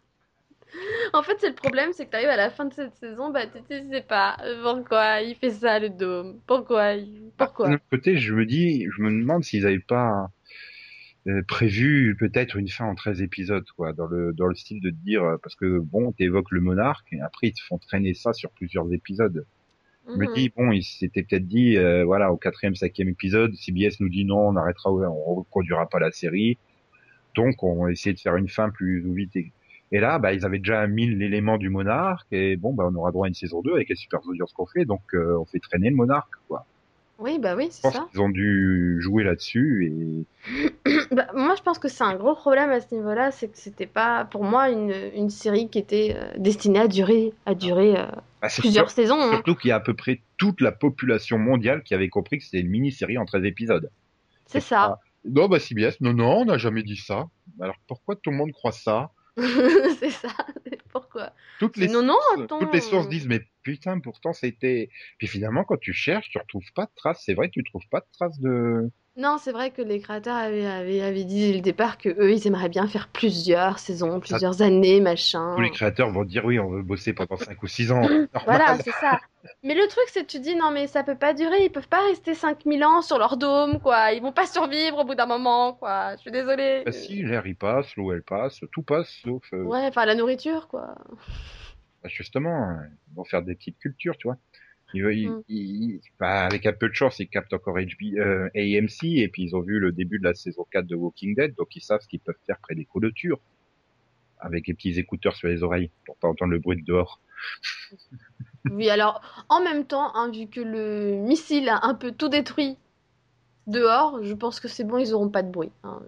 En 1.13 1.23
fait, 1.23 1.37
c'est 1.41 1.49
le 1.49 1.55
problème, 1.55 1.93
c'est 1.93 2.07
que 2.07 2.11
t'arrives 2.11 2.29
à 2.29 2.37
la 2.37 2.51
fin 2.51 2.65
de 2.67 2.73
cette 2.75 2.95
saison, 2.97 3.31
bah 3.31 3.47
tu 3.47 3.59
sais 3.69 4.03
pas 4.03 4.37
pourquoi 4.63 5.21
il 5.23 5.35
fait 5.37 5.51
ça 5.51 5.79
le 5.79 5.89
dôme? 5.91 6.41
Pourquoi 6.47 6.95
il... 6.95 7.31
Pourquoi? 7.37 7.69
D'un 7.69 7.75
autre 7.75 7.85
côté, 7.91 8.17
je 8.19 8.35
me 8.35 8.47
dis, 8.47 8.87
je 8.95 9.03
me 9.03 9.11
demande 9.11 9.45
s'ils 9.45 9.67
avaient 9.67 9.79
pas 9.79 10.29
euh, 11.29 11.43
prévu 11.49 12.17
peut-être 12.19 12.57
une 12.57 12.69
fin 12.69 12.87
en 12.87 12.95
13 12.95 13.23
épisodes, 13.23 13.67
quoi, 13.77 13.93
dans 13.93 14.07
le 14.07 14.33
dans 14.33 14.47
le 14.47 14.55
style 14.55 14.81
de 14.81 14.91
te 14.91 14.95
dire, 14.97 15.25
euh, 15.25 15.37
parce 15.43 15.57
que 15.57 15.79
bon, 15.81 16.13
t'évoques 16.13 16.51
le 16.53 16.61
monarque, 16.61 17.13
et 17.13 17.21
après 17.21 17.49
ils 17.49 17.53
te 17.55 17.61
font 17.63 17.79
traîner 17.79 18.15
ça 18.15 18.33
sur 18.33 18.51
plusieurs 18.53 18.93
épisodes. 18.93 19.47
Je 20.15 20.19
me 20.21 20.27
Mhm. 20.27 20.33
dis, 20.35 20.51
bon, 20.57 20.73
ils 20.73 20.85
s'étaient 20.85 21.23
peut-être 21.25 21.47
dit, 21.47 21.77
euh, 21.79 22.05
voilà, 22.05 22.33
au 22.33 22.37
quatrième, 22.37 22.75
cinquième 22.77 23.09
épisode, 23.09 23.55
CBS 23.57 24.01
nous 24.01 24.09
dit 24.09 24.25
non, 24.25 24.49
on 24.49 24.57
arrêtera, 24.57 24.91
on 24.93 25.35
reproduira 25.37 25.89
pas 25.89 25.99
la 26.01 26.13
série. 26.13 26.59
Donc, 27.37 27.63
on 27.63 27.87
essayer 27.89 28.15
de 28.15 28.19
faire 28.21 28.37
une 28.37 28.49
fin 28.49 28.71
plus 28.71 29.01
vite. 29.15 29.37
Et, 29.37 29.53
et 29.93 30.01
là, 30.01 30.19
bah, 30.19 30.33
ils 30.33 30.45
avaient 30.45 30.59
déjà 30.59 30.87
mis 30.87 31.07
l'élément 31.07 31.59
du 31.59 31.69
monarque, 31.69 32.27
et 32.33 32.57
bon, 32.57 32.73
bah, 32.73 32.89
on 32.91 32.95
aura 32.97 33.13
droit 33.13 33.27
à 33.27 33.29
une 33.29 33.35
saison 33.35 33.63
2 33.63 33.75
avec 33.75 33.89
les 33.89 33.95
super 33.95 34.21
audiences 34.27 34.53
qu'on 34.53 34.67
fait, 34.67 34.85
donc 34.85 35.03
euh, 35.15 35.37
on 35.39 35.45
fait 35.45 35.61
traîner 35.61 35.91
le 35.91 35.97
monarque, 35.97 36.33
quoi. 36.49 36.67
Oui, 37.19 37.39
bah 37.39 37.55
oui, 37.57 37.69
c'est 37.71 37.89
ça. 37.91 38.07
qu'ils 38.11 38.21
ont 38.21 38.29
dû 38.29 38.99
jouer 39.01 39.23
là-dessus, 39.25 39.87
et 39.87 40.61
Bah, 41.13 41.29
moi, 41.35 41.55
je 41.57 41.63
pense 41.63 41.79
que 41.79 41.89
c'est 41.89 42.05
un 42.05 42.17
gros 42.17 42.35
problème 42.35 42.71
à 42.71 42.81
ce 42.81 42.95
niveau-là, 42.95 43.31
c'est 43.31 43.49
que 43.49 43.57
c'était 43.59 43.87
pas, 43.87 44.25
pour 44.25 44.43
moi, 44.45 44.71
une, 44.71 44.93
une 45.15 45.31
série 45.31 45.69
qui 45.69 45.79
était 45.79 46.15
euh, 46.17 46.33
destinée 46.37 46.81
à 46.81 46.89
durer, 46.89 47.33
à 47.47 47.55
durer 47.55 47.97
euh, 47.97 48.07
bah, 48.43 48.49
c'est 48.49 48.63
plusieurs 48.63 48.91
sûr- 48.91 48.97
saisons. 49.05 49.21
hein. 49.21 49.31
surtout 49.31 49.55
qu'il 49.55 49.69
y 49.69 49.73
a 49.73 49.77
à 49.77 49.81
peu 49.81 49.95
près 49.95 50.21
toute 50.37 50.61
la 50.61 50.73
population 50.73 51.39
mondiale 51.39 51.83
qui 51.85 51.95
avait 51.95 52.09
compris 52.09 52.39
que 52.39 52.45
c'était 52.45 52.61
une 52.61 52.71
mini-série 52.71 53.19
en 53.19 53.25
13 53.25 53.45
épisodes. 53.45 53.91
C'est 54.47 54.61
ça. 54.61 54.99
Non, 55.29 55.49
bah 55.49 55.59
CBS, 55.59 56.01
non, 56.01 56.13
non, 56.13 56.39
on 56.39 56.45
n'a 56.47 56.59
jamais 56.59 56.83
dit 56.83 56.97
ça. 56.97 57.29
Alors 57.61 57.77
pourquoi 57.87 58.17
tout 58.17 58.31
le 58.31 58.37
monde 58.37 58.53
croit 58.53 58.73
ça? 58.73 59.11
C'est 59.99 60.11
ça. 60.11 60.29
Pourquoi? 60.91 61.33
Toutes 61.59 61.77
les, 61.77 61.89
Non, 61.89 62.03
non, 62.03 62.15
sources- 62.15 62.43
attends. 62.45 62.59
toutes 62.59 62.73
les 62.73 62.81
sources 62.81 63.09
disent, 63.09 63.27
mais 63.29 63.43
putain, 63.63 64.01
pourtant 64.01 64.33
c'était. 64.33 64.89
Puis 65.19 65.27
finalement, 65.27 65.63
quand 65.65 65.77
tu 65.79 65.93
cherches, 65.93 66.31
tu 66.31 66.39
retrouves 66.39 66.73
pas 66.75 66.87
de 66.87 66.91
traces. 66.97 67.23
C'est 67.25 67.35
vrai 67.35 67.51
tu 67.51 67.63
trouves 67.65 67.87
pas 67.91 68.01
de 68.01 68.07
traces 68.13 68.41
de. 68.41 68.91
Non, 69.17 69.39
c'est 69.39 69.53
vrai 69.53 69.71
que 69.71 69.81
les 69.81 69.99
créateurs 70.01 70.37
avaient, 70.37 70.67
avaient, 70.67 71.01
avaient 71.01 71.25
dit 71.25 71.49
dès 71.49 71.55
le 71.55 71.63
départ 71.63 71.97
que 71.97 72.11
eux, 72.11 72.33
ils 72.33 72.47
aimeraient 72.47 72.69
bien 72.69 72.87
faire 72.87 73.09
plusieurs 73.09 73.79
saisons, 73.79 74.21
plusieurs 74.21 74.61
années, 74.61 75.01
machin. 75.01 75.55
Tous 75.57 75.63
les 75.63 75.71
créateurs 75.71 76.11
vont 76.11 76.25
dire, 76.25 76.45
oui, 76.45 76.59
on 76.59 76.69
veut 76.69 76.83
bosser 76.83 77.15
pendant 77.15 77.39
5 77.39 77.63
ou 77.63 77.67
6 77.67 77.91
ans. 77.93 78.01
Normal. 78.03 78.29
Voilà, 78.45 78.79
c'est 78.79 78.93
ça. 78.93 79.19
Mais 79.63 79.75
le 79.75 79.87
truc, 79.89 80.05
c'est 80.09 80.23
que 80.23 80.27
tu 80.31 80.39
dis, 80.39 80.55
non, 80.55 80.71
mais 80.71 80.87
ça 80.87 81.03
peut 81.03 81.15
pas 81.17 81.33
durer, 81.33 81.65
ils 81.65 81.71
peuvent 81.71 81.89
pas 81.89 82.07
rester 82.09 82.35
5000 82.35 82.85
ans 82.85 83.01
sur 83.01 83.17
leur 83.17 83.39
dôme, 83.39 83.81
quoi. 83.81 84.13
Ils 84.13 84.21
vont 84.21 84.33
pas 84.33 84.47
survivre 84.47 84.99
au 84.99 85.05
bout 85.05 85.15
d'un 85.15 85.25
moment, 85.27 85.73
quoi. 85.73 86.15
Je 86.17 86.21
suis 86.21 86.31
désolée. 86.31 86.83
Bah, 86.85 86.93
si, 86.93 87.23
l'air 87.23 87.47
il 87.47 87.57
passe, 87.57 87.97
l'eau 87.97 88.13
elle 88.13 88.23
passe, 88.23 88.61
tout 88.71 88.83
passe, 88.83 89.09
sauf. 89.25 89.43
euh, 89.55 89.63
Ouais, 89.63 89.87
enfin, 89.89 90.05
la 90.05 90.15
nourriture, 90.15 90.69
quoi. 90.69 90.95
bah, 92.03 92.09
justement, 92.11 92.69
euh, 92.71 92.75
ils 93.11 93.15
vont 93.15 93.25
faire 93.25 93.41
des 93.41 93.55
petites 93.55 93.79
cultures, 93.79 94.19
tu 94.19 94.29
vois. 94.29 94.37
Mm. 95.03 95.99
bah, 96.21 96.45
avec 96.47 96.67
un 96.67 96.73
peu 96.73 96.89
de 96.89 96.95
chance, 96.95 97.19
ils 97.19 97.29
captent 97.29 97.53
encore 97.53 97.79
HB, 97.79 98.17
euh, 98.19 98.49
AMC, 98.55 99.05
et 99.19 99.29
puis 99.29 99.43
ils 99.45 99.57
ont 99.57 99.61
vu 99.61 99.79
le 99.79 99.93
début 99.93 100.19
de 100.19 100.25
la 100.25 100.35
saison 100.35 100.67
4 100.71 100.87
de 100.87 100.95
Walking 100.97 101.35
Dead, 101.35 101.55
donc 101.57 101.75
ils 101.77 101.83
savent 101.83 102.01
ce 102.01 102.09
qu'ils 102.09 102.21
peuvent 102.21 102.35
faire 102.47 102.59
près 102.59 102.75
des 102.75 102.85
clôtures. 102.85 103.41
Avec 104.39 104.67
les 104.67 104.75
petits 104.75 104.99
écouteurs 104.99 105.35
sur 105.35 105.49
les 105.49 105.63
oreilles, 105.63 105.91
pour 106.05 106.17
pas 106.17 106.29
entendre 106.29 106.53
le 106.53 106.59
bruit 106.59 106.77
de 106.81 106.85
dehors. 106.85 107.21
Oui, 108.71 108.91
alors, 108.91 109.23
en 109.49 109.63
même 109.63 109.87
temps, 109.87 110.15
hein, 110.15 110.31
vu 110.31 110.47
que 110.49 110.61
le 110.61 111.17
missile 111.23 111.69
a 111.69 111.87
un 111.87 111.95
peu 111.95 112.13
tout 112.13 112.29
détruit 112.29 112.77
dehors, 113.67 114.23
je 114.23 114.35
pense 114.35 114.61
que 114.61 114.69
c'est 114.69 114.85
bon, 114.85 114.99
ils 114.99 115.15
auront 115.15 115.31
pas 115.31 115.43
de 115.43 115.51
bruit. 115.51 115.71
hein. 115.85 116.01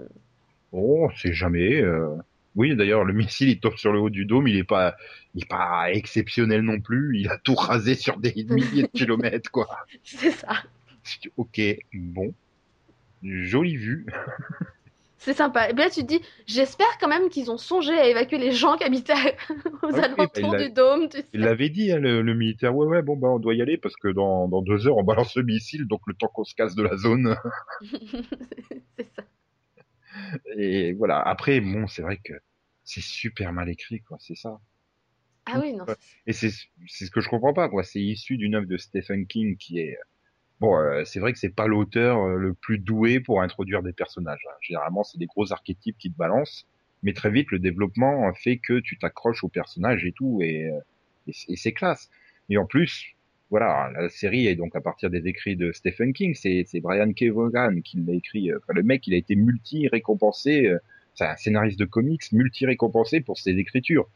Oh, 0.73 1.09
c'est 1.17 1.33
jamais. 1.33 1.81
euh. 1.81 2.17
Oui, 2.59 2.75
d'ailleurs, 2.75 3.05
le 3.05 3.13
missile, 3.13 3.49
il 3.51 3.61
tombe 3.61 3.77
sur 3.77 3.93
le 3.93 4.01
haut 4.01 4.11
du 4.11 4.27
dôme, 4.27 4.49
il 4.49 4.57
est 4.57 4.65
pas, 4.65 4.97
il 5.37 5.45
est 5.45 5.49
pas 5.49 5.93
exceptionnel 5.93 6.63
non 6.63 6.81
plus. 6.81 7.17
Il 7.21 7.29
a 7.29 7.39
tout 7.39 7.55
rasé 7.55 7.95
sur 7.95 8.19
des 8.19 8.35
milliers 8.51 8.83
de 8.83 8.89
kilomètres, 8.89 9.49
quoi. 9.53 9.69
C'est 10.03 10.33
ça. 10.33 10.65
Ok, 11.37 11.61
bon, 11.95 12.35
jolie 13.23 13.77
vue. 13.77 14.07
C'est 15.19 15.35
sympa. 15.35 15.71
Et 15.71 15.73
bien 15.73 15.85
là, 15.85 15.91
tu 15.91 16.03
te 16.03 16.07
dis, 16.07 16.21
j'espère 16.47 16.99
quand 17.01 17.07
même 17.07 17.29
qu'ils 17.29 17.49
ont 17.53 17.59
songé 17.59 17.93
à 17.93 18.09
évacuer 18.09 18.39
les 18.39 18.51
gens 18.51 18.77
qui 18.77 18.83
habitaient 18.83 19.37
aux 19.85 19.95
Ah 19.95 20.07
alentours 20.07 20.57
du 20.57 20.71
dôme, 20.71 21.09
tu 21.09 21.19
sais. 21.19 21.27
Il 21.33 21.41
l'avait 21.43 21.69
dit, 21.69 21.93
hein, 21.93 22.01
le, 22.01 22.23
le 22.23 22.35
militaire. 22.35 22.75
Ouais, 22.75 22.89
ouais, 22.89 23.03
bon, 23.03 23.17
bah, 23.17 23.29
on 23.29 23.39
doit 23.39 23.55
y 23.55 23.63
aller 23.63 23.79
parce 23.79 23.95
que 23.95 24.09
dans, 24.09 24.49
dans 24.49 24.63
deux 24.63 24.89
heures, 24.89 24.97
on 24.97 25.05
balance 25.05 25.37
le 25.37 25.45
missile, 25.45 25.87
donc 25.87 26.01
le 26.09 26.15
temps 26.15 26.29
qu'on 26.35 26.45
se 26.45 26.57
casse 26.57 26.75
de 26.75 26.83
la 26.83 26.97
zone. 26.97 27.37
c'est 28.97 29.07
ça. 29.15 29.23
Et 30.57 30.93
voilà. 30.95 31.21
Après, 31.21 31.61
bon, 31.61 31.87
c'est 31.87 32.03
vrai 32.03 32.19
que 32.23 32.33
c'est 32.89 33.03
super 33.03 33.53
mal 33.53 33.69
écrit, 33.69 34.01
quoi. 34.01 34.17
C'est 34.21 34.35
ça. 34.37 34.61
Ah 35.47 35.59
oui, 35.61 35.73
non. 35.73 35.85
Ouais. 35.85 35.95
Et 36.27 36.33
c'est 36.33 36.51
c'est 36.87 37.07
ce 37.07 37.11
que 37.11 37.21
je 37.21 37.29
comprends 37.29 37.55
pas, 37.55 37.69
quoi. 37.69 37.83
C'est 37.83 38.01
issu 38.01 38.37
d'une 38.37 38.55
œuvre 38.55 38.67
de 38.67 38.77
Stephen 38.77 39.27
King 39.27 39.57
qui 39.57 39.81
est 39.81 39.97
bon. 40.61 40.77
euh, 40.79 41.05
c'est 41.05 41.21
vrai 41.21 41.33
que 41.33 41.39
c'est 41.39 41.55
pas 41.55 41.67
l'auteur 41.67 42.19
euh, 42.23 42.37
le 42.37 42.55
plus 42.55 42.79
doué 42.79 43.21
pour 43.21 43.43
introduire 43.43 43.83
des 43.83 43.93
personnages. 43.93 44.41
hein. 44.51 44.55
Généralement, 44.63 45.05
c'est 45.05 45.19
des 45.19 45.27
gros 45.27 45.53
archétypes 45.53 45.97
qui 45.99 46.11
te 46.13 46.17
balancent, 46.19 46.67
mais 47.03 47.13
très 47.15 47.31
vite, 47.31 47.51
le 47.51 47.59
développement 47.61 48.33
fait 48.35 48.59
que 48.59 48.81
tu 48.81 48.99
t'accroches 48.99 49.45
au 49.45 49.49
personnage 49.49 50.05
et 50.05 50.13
tout, 50.13 50.41
et, 50.43 50.67
euh, 50.71 50.79
et 51.29 51.33
c'est- 51.33 51.53
et 51.53 51.57
c'est 51.57 51.73
classe. 51.73 52.11
Et 52.51 52.59
en 52.59 52.67
plus, 52.67 53.07
voilà, 53.51 53.91
la 53.95 54.09
série 54.11 54.47
est 54.47 54.57
donc 54.57 54.77
à 54.77 54.81
partir 54.83 55.11
des 55.11 55.27
écrits 55.29 55.57
de 55.57 55.73
Stephen 55.73 56.13
King. 56.13 56.35
C'est 56.35 56.65
c'est 56.67 56.81
Brian 56.81 57.13
K. 57.13 57.25
Vaughan 57.31 57.81
qui 57.83 57.99
l'a 58.03 58.15
écrit. 58.15 58.51
euh, 58.53 58.59
Enfin, 58.63 58.75
le 58.75 58.83
mec, 58.83 59.07
il 59.07 59.15
a 59.15 59.17
été 59.17 59.37
multi 59.37 59.89
récompensé. 59.89 60.67
euh, 60.67 60.79
c'est 61.19 61.27
un 61.27 61.37
scénariste 61.37 61.79
de 61.79 61.85
comics 61.85 62.31
multi 62.31 62.65
récompensé 62.65 63.21
pour 63.21 63.39
ses 63.39 63.51
écritures. 63.59 64.09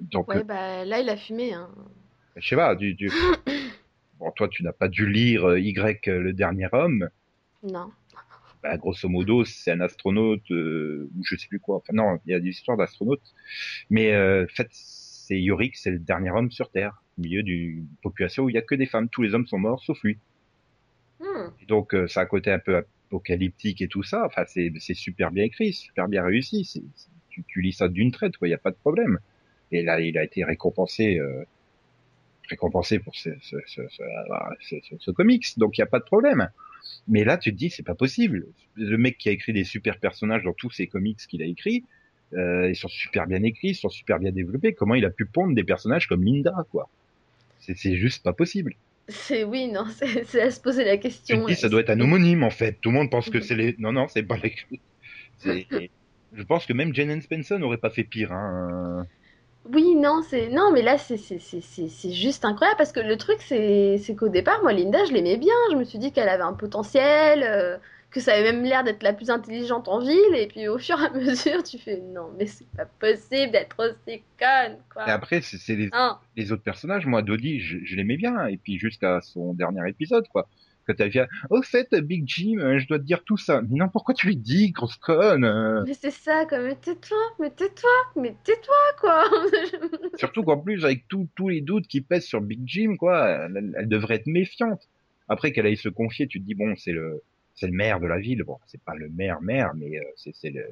Donc, 0.00 0.28
Ouais, 0.28 0.42
bah 0.42 0.84
là, 0.84 1.00
il 1.00 1.08
a 1.08 1.16
fumé. 1.16 1.52
Hein. 1.52 1.70
je 2.34 2.48
sais 2.48 2.56
pas, 2.56 2.74
du, 2.74 2.94
du... 2.94 3.10
bon, 4.18 4.32
toi, 4.32 4.48
tu 4.48 4.64
n'as 4.64 4.72
pas 4.72 4.88
dû 4.88 5.08
lire 5.08 5.44
euh, 5.44 5.60
Y, 5.60 6.08
euh, 6.08 6.18
le 6.18 6.32
dernier 6.32 6.66
homme. 6.72 7.08
Non. 7.62 7.92
Bah, 8.60 8.76
grosso 8.76 9.08
modo, 9.08 9.44
c'est 9.44 9.70
un 9.70 9.80
astronaute, 9.80 10.50
euh, 10.50 11.08
ou 11.16 11.24
je 11.24 11.36
sais 11.36 11.46
plus 11.46 11.60
quoi. 11.60 11.76
Enfin, 11.76 11.92
non, 11.92 12.18
il 12.26 12.32
y 12.32 12.34
a 12.34 12.40
des 12.40 12.48
histoires 12.48 12.76
d'astronautes. 12.76 13.34
Mais, 13.88 14.12
euh, 14.12 14.44
en 14.44 14.54
fait, 14.54 14.68
c'est 14.72 15.40
Yorick, 15.40 15.76
c'est 15.76 15.92
le 15.92 16.00
dernier 16.00 16.30
homme 16.30 16.50
sur 16.50 16.70
Terre, 16.70 17.02
au 17.18 17.22
milieu 17.22 17.44
d'une 17.44 17.86
population 18.02 18.44
où 18.44 18.48
il 18.50 18.54
y 18.54 18.58
a 18.58 18.62
que 18.62 18.74
des 18.74 18.86
femmes. 18.86 19.08
Tous 19.08 19.22
les 19.22 19.32
hommes 19.34 19.46
sont 19.46 19.58
morts, 19.58 19.82
sauf 19.84 20.02
lui. 20.02 20.18
Hmm. 21.20 21.50
Et 21.62 21.66
donc, 21.66 21.94
euh, 21.94 22.08
ça 22.08 22.20
a 22.20 22.22
un 22.24 22.26
côté 22.26 22.50
un 22.50 22.58
peu 22.58 22.76
apocalyptique 23.08 23.82
et 23.82 23.88
tout 23.88 24.02
ça. 24.02 24.24
Enfin, 24.26 24.44
c'est, 24.46 24.72
super 24.94 25.30
bien 25.30 25.44
écrit, 25.44 25.72
super 25.72 26.08
bien 26.08 26.24
réussi. 26.24 26.82
Tu, 27.30 27.44
tu 27.46 27.60
lis 27.60 27.72
ça 27.72 27.88
d'une 27.88 28.12
traite. 28.12 28.34
Il 28.42 28.48
n'y 28.48 28.54
a 28.54 28.58
pas 28.58 28.70
de 28.70 28.76
problème. 28.76 29.18
Et 29.72 29.82
là, 29.82 30.00
il 30.00 30.16
a 30.18 30.24
été 30.24 30.44
récompensé, 30.44 31.18
euh, 31.18 31.44
récompensé 32.48 32.98
pour 32.98 33.16
ce, 33.16 33.30
ce, 33.40 33.56
ce, 33.66 33.82
ce, 34.98 35.10
comics. 35.10 35.58
Donc, 35.58 35.76
il 35.76 35.80
n'y 35.80 35.86
a 35.86 35.90
pas 35.90 35.98
de 35.98 36.04
problème. 36.04 36.48
Mais 37.08 37.24
là, 37.24 37.36
tu 37.36 37.52
te 37.52 37.56
dis, 37.56 37.70
c'est 37.70 37.82
pas 37.82 37.94
possible. 37.94 38.46
Le 38.76 38.96
mec 38.96 39.18
qui 39.18 39.28
a 39.28 39.32
écrit 39.32 39.52
des 39.52 39.64
super 39.64 39.98
personnages 39.98 40.44
dans 40.44 40.52
tous 40.52 40.70
ces 40.70 40.86
comics 40.86 41.18
qu'il 41.18 41.42
a 41.42 41.46
écrits, 41.46 41.84
euh, 42.34 42.68
ils 42.68 42.76
sont 42.76 42.88
super 42.88 43.26
bien 43.26 43.42
écrits, 43.42 43.70
ils 43.70 43.74
sont 43.74 43.88
super 43.88 44.18
bien 44.18 44.32
développés. 44.32 44.72
Comment 44.72 44.94
il 44.94 45.04
a 45.04 45.10
pu 45.10 45.26
pondre 45.26 45.54
des 45.54 45.64
personnages 45.64 46.08
comme 46.08 46.24
Linda, 46.24 46.66
quoi? 46.70 46.88
C'est 47.58 47.96
juste 47.96 48.22
pas 48.22 48.32
possible. 48.32 48.76
C'est 49.08 49.44
oui, 49.44 49.68
non, 49.68 49.84
c'est 50.24 50.42
à 50.42 50.50
se 50.50 50.60
poser 50.60 50.84
la 50.84 50.96
question. 50.96 51.46
dis, 51.46 51.54
ça 51.54 51.68
doit 51.68 51.80
être 51.80 51.90
un 51.90 52.00
homonyme 52.00 52.42
en 52.42 52.50
fait. 52.50 52.78
Tout 52.80 52.90
le 52.90 52.96
monde 52.96 53.10
pense 53.10 53.30
que 53.30 53.40
c'est 53.40 53.54
les. 53.54 53.76
Non, 53.78 53.92
non, 53.92 54.08
c'est 54.08 54.22
pas 54.22 54.36
les. 54.36 54.54
Je 56.32 56.42
pense 56.42 56.66
que 56.66 56.72
même 56.72 56.94
Jane 56.94 57.20
Spencer 57.22 57.58
n'aurait 57.58 57.78
pas 57.78 57.90
fait 57.90 58.04
pire. 58.04 58.32
Hein. 58.32 59.06
Oui, 59.72 59.94
non, 59.96 60.22
c'est 60.28 60.48
non, 60.48 60.70
mais 60.72 60.82
là 60.82 60.98
c'est 60.98 61.16
c'est 61.16 61.38
c'est 61.40 61.60
c'est 61.60 61.88
c'est 61.88 62.12
juste 62.12 62.44
incroyable 62.44 62.78
parce 62.78 62.92
que 62.92 63.00
le 63.00 63.16
truc 63.16 63.38
c'est 63.40 63.98
c'est 63.98 64.14
qu'au 64.14 64.28
départ 64.28 64.62
moi 64.62 64.72
Linda 64.72 65.04
je 65.06 65.12
l'aimais 65.12 65.36
bien, 65.36 65.54
je 65.72 65.76
me 65.76 65.84
suis 65.84 65.98
dit 65.98 66.12
qu'elle 66.12 66.28
avait 66.28 66.44
un 66.44 66.52
potentiel, 66.52 67.42
euh, 67.42 67.76
que 68.16 68.22
ça 68.22 68.32
avait 68.32 68.50
même 68.52 68.64
l'air 68.64 68.82
d'être 68.82 69.02
la 69.02 69.12
plus 69.12 69.30
intelligente 69.30 69.88
en 69.88 70.00
ville 70.00 70.34
et 70.34 70.46
puis 70.48 70.66
au 70.68 70.78
fur 70.86 70.98
et 71.00 71.06
à 71.06 71.10
mesure 71.10 71.62
tu 71.62 71.78
fais 71.78 71.98
non 72.00 72.30
mais 72.38 72.46
c'est 72.46 72.66
pas 72.76 72.86
possible 72.86 73.52
d'être 73.52 73.76
aussi 73.78 74.22
conne 74.38 74.72
Et 74.72 74.92
quoi. 74.92 75.04
après, 75.04 75.40
c'est 75.42 75.76
les, 75.76 75.88
Hein. 75.92 76.18
les 76.36 76.50
autres 76.52 76.62
personnages. 76.62 77.06
Moi, 77.06 77.22
Dodie, 77.22 77.60
je, 77.60 77.78
je 77.84 77.96
l'aimais 77.96 78.16
bien. 78.16 78.46
Et 78.46 78.56
puis 78.56 78.78
jusqu'à 78.78 79.20
son 79.22 79.54
dernier 79.54 79.88
épisode, 79.88 80.26
quoi. 80.28 80.48
Quand 80.86 80.94
elle 81.00 81.08
vient, 81.10 81.26
au 81.50 81.62
fait, 81.62 81.92
Big 81.96 82.22
Jim, 82.26 82.58
euh, 82.58 82.78
je 82.78 82.86
dois 82.86 82.98
te 82.98 83.04
dire 83.04 83.24
tout 83.24 83.36
ça. 83.36 83.60
Mais 83.62 83.76
non, 83.78 83.88
pourquoi 83.88 84.14
tu 84.14 84.28
lui 84.28 84.36
dis, 84.36 84.70
grosse 84.70 84.96
conne 84.96 85.44
euh? 85.44 85.82
Mais 85.86 85.94
c'est 85.94 86.12
ça 86.12 86.46
quoi, 86.46 86.60
mais 86.60 86.76
tais-toi, 86.76 87.18
mais 87.40 87.50
tais-toi, 87.50 87.90
mais 88.14 88.36
tais-toi 88.44 88.74
quoi. 89.00 89.24
Surtout 90.16 90.42
qu'en 90.44 90.58
plus, 90.58 90.84
avec 90.84 91.08
tous 91.08 91.26
tous 91.34 91.48
les 91.48 91.60
doutes 91.60 91.86
qui 91.88 92.00
pèsent 92.02 92.26
sur 92.26 92.40
Big 92.40 92.60
Jim, 92.66 92.96
quoi, 92.98 93.28
elle, 93.28 93.74
elle 93.76 93.88
devrait 93.88 94.14
être 94.16 94.26
méfiante. 94.28 94.88
Après 95.28 95.50
qu'elle 95.52 95.66
aille 95.66 95.76
se 95.76 95.88
confier, 95.88 96.28
tu 96.28 96.40
te 96.40 96.46
dis, 96.46 96.54
bon, 96.54 96.74
c'est 96.76 96.92
le, 96.92 97.20
c'est 97.56 97.66
le 97.66 97.72
maire 97.72 97.98
de 98.00 98.06
la 98.06 98.18
ville. 98.18 98.42
Bon, 98.44 98.58
c'est 98.66 98.80
pas 98.82 98.94
le 98.94 99.08
maire, 99.08 99.40
maire, 99.42 99.72
mais 99.74 99.98
euh, 99.98 100.02
c'est 100.32 100.50
le, 100.50 100.64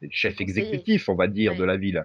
le 0.00 0.08
chef 0.12 0.40
exécutif, 0.40 1.08
on 1.08 1.14
va 1.16 1.26
dire, 1.26 1.52
Ouais. 1.52 1.58
de 1.58 1.64
la 1.64 1.76
ville. 1.76 2.04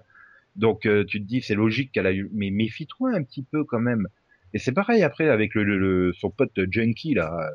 Donc, 0.56 0.86
euh, 0.86 1.04
tu 1.04 1.20
te 1.20 1.26
dis, 1.26 1.40
c'est 1.42 1.54
logique 1.54 1.92
qu'elle 1.92 2.06
a 2.06 2.12
eu, 2.12 2.28
mais 2.32 2.50
méfie-toi 2.50 3.12
un 3.14 3.22
petit 3.22 3.42
peu 3.42 3.64
quand 3.64 3.80
même. 3.80 4.08
Et 4.52 4.58
c'est 4.58 4.72
pareil 4.72 5.02
après 5.02 5.28
avec 5.28 5.54
le, 5.54 5.64
le- 5.64 5.78
le- 5.78 6.12
son 6.14 6.30
pote 6.30 6.52
Junkie 6.70 7.14
là. 7.14 7.50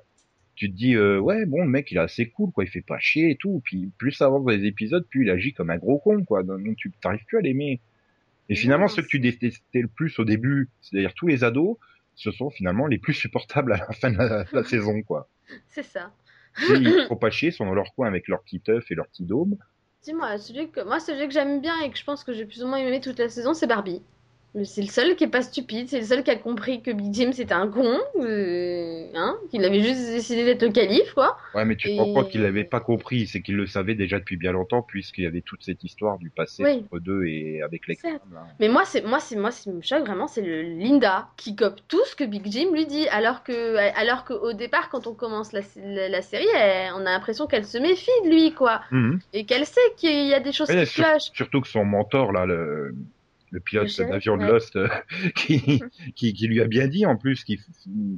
Tu 0.56 0.70
te 0.70 0.76
dis, 0.76 0.96
euh, 0.96 1.18
ouais, 1.20 1.46
bon, 1.46 1.62
le 1.64 1.70
mec, 1.70 1.90
il 1.92 1.98
est 1.98 2.02
assez 2.02 2.26
cool, 2.30 2.52
quoi. 2.52 2.66
Il 2.66 2.70
fait 2.70 2.82
pas 2.82 3.00
chier 3.00 3.32
et 3.32 3.36
tout. 3.38 3.62
Puis 3.64 3.90
plus 3.98 4.12
ça 4.12 4.26
avance 4.26 4.44
dans 4.44 4.52
les 4.52 4.66
épisodes, 4.66 5.06
plus 5.08 5.24
il 5.24 5.30
agit 5.30 5.54
comme 5.54 5.70
un 5.70 5.78
gros 5.78 6.00
con, 6.00 6.24
quoi. 6.26 6.44
Donc 6.44 6.60
tu 6.76 6.92
t'arrives 7.02 7.24
plus 7.26 7.38
à 7.38 7.42
l'aimer. 7.42 7.80
Et 8.50 8.56
finalement, 8.56 8.90
ceux 8.90 9.02
que 9.04 9.08
tu 9.08 9.20
détestais 9.20 9.82
le 9.82 9.88
plus 9.88 10.20
au 10.20 10.26
début, 10.26 10.68
c'est-à-dire 10.82 11.14
tous 11.14 11.28
les 11.28 11.46
ados, 11.46 11.78
ce 12.16 12.32
sont 12.32 12.50
finalement 12.50 12.88
les 12.88 12.98
plus 12.98 13.14
supportables 13.14 13.72
à 13.72 13.78
la 13.78 13.92
fin 13.94 14.12
de 14.12 14.18
la, 14.18 14.44
la 14.52 14.64
saison, 14.66 15.02
quoi. 15.04 15.30
C'est 15.70 15.84
ça. 15.84 16.12
Ils 16.68 17.06
font 17.08 17.16
pas 17.16 17.30
chier, 17.30 17.52
sont 17.52 17.66
dans 17.66 17.74
leur 17.74 17.94
coin 17.96 18.08
avec 18.08 18.28
leur 18.28 18.42
petit 18.44 18.62
œuf 18.70 18.92
et 18.92 18.96
leur 18.96 19.08
petit 19.08 19.24
dôme. 19.24 19.58
Dis-moi, 20.04 20.38
celui 20.38 20.70
que 20.70 20.82
moi 20.82 21.00
celui 21.00 21.28
que 21.28 21.34
j'aime 21.34 21.62
bien 21.62 21.80
et 21.82 21.92
que 21.92 21.98
je 21.98 22.04
pense 22.04 22.24
que 22.24 22.34
j'ai 22.34 22.46
plus 22.46 22.64
ou 22.64 22.68
moins 22.68 22.78
aimé 22.78 23.02
toute 23.02 23.20
la 23.20 23.30
saison, 23.30 23.54
c'est 23.54 23.68
Barbie. 23.68 24.02
Mais 24.56 24.66
C'est 24.66 24.82
le 24.82 24.88
seul 24.88 25.16
qui 25.16 25.26
est 25.26 25.28
pas 25.30 25.44
stupide, 25.44 25.88
c'est 25.90 26.00
le 26.00 26.06
seul 26.06 26.24
qui 26.24 26.32
a 26.32 26.36
compris 26.36 26.82
que 26.82 26.90
Big 26.92 27.14
Jim 27.14 27.30
c'était 27.34 27.54
un 27.54 27.68
con, 27.68 28.00
euh, 28.20 29.06
hein, 29.14 29.38
qu'il 29.52 29.64
avait 29.64 29.82
juste 29.82 30.08
décidé 30.12 30.44
d'être 30.44 30.64
le 30.64 30.72
calife, 30.72 31.14
quoi. 31.14 31.38
Ouais, 31.54 31.66
mais 31.66 31.76
tu 31.76 31.88
te 31.88 31.94
Et- 31.94 32.00
rends 32.00 32.14
compte 32.14 32.30
qu'il 32.30 32.42
l'avait 32.42 32.64
pas 32.64 32.80
compris, 32.80 33.28
c'est 33.28 33.42
qu'il 33.42 33.56
le 33.56 33.68
savait 33.68 33.94
déjà 33.94 34.18
depuis 34.18 34.38
bien 34.38 34.52
longtemps, 34.52 34.82
puisqu'il 34.82 35.24
y 35.24 35.28
avait 35.28 35.42
toute 35.42 35.64
cette 35.64 35.84
histoire 35.84 36.18
du 36.18 36.32
passé 36.32 36.64
Oui. 36.64 36.84
entre 36.86 37.00
deux 37.00 37.26
et 37.26 37.62
avec 37.62 37.88
les 37.88 37.96
femmes, 37.96 38.18
là. 38.34 38.44
Mais 38.60 38.70
moi, 38.70 38.86
c'est 38.86 39.04
moi, 39.06 39.20
c'est 39.20 39.36
moi, 39.36 39.52
ce 39.52 39.62
qui 39.64 39.70
me 39.70 39.82
choque 39.84 40.02
vraiment, 40.06 40.28
c'est 40.28 40.42
le 40.42 40.62
Linda 40.64 41.28
qui 41.38 41.56
cope 41.56 41.80
tout 41.88 42.04
ce 42.06 42.16
que 42.16 42.24
Big 42.24 42.44
Jim 42.52 42.72
lui 42.74 42.88
dit, 42.88 43.08
alors 43.10 43.44
que, 43.44 43.76
alors 44.00 44.26
qu'au 44.26 44.54
départ, 44.54 44.90
quand 44.90 45.06
on 45.06 45.14
commence 45.14 45.54
la, 45.54 45.62
la, 45.76 46.10
la 46.10 46.22
série, 46.24 46.48
elle- 46.56 46.92
on 46.96 47.02
a 47.02 47.12
l'impression 47.12 47.46
qu'elle 47.46 47.66
se 47.66 47.78
méfie 47.78 48.10
de 48.26 48.30
lui, 48.30 48.54
quoi, 48.54 48.82
Mhm. 48.92 49.20
et 49.34 49.46
qu'elle 49.46 49.68
sait 49.68 49.80
qu'il 49.98 50.26
y 50.28 50.34
a 50.34 50.40
des 50.40 50.52
choses 50.52 50.70
Ouais, 50.70 50.86
qui 50.86 50.92
sur- 50.92 51.04
clochent. 51.04 51.30
surtout 51.34 51.62
que 51.62 51.68
son 51.68 51.86
mentor, 51.86 52.32
là, 52.32 52.48
le, 52.48 52.96
le 53.52 53.60
pilote 53.60 53.96
d'avion 53.98 54.38
de. 54.38 54.46
Lost, 54.46 54.76
euh, 54.76 54.88
qui, 55.36 55.82
qui, 56.16 56.34
qui 56.34 56.48
lui 56.48 56.62
a 56.62 56.66
bien 56.68 56.88
dit 56.88 57.06
en 57.06 57.18
plus 57.18 57.44
qu'il 57.44 57.60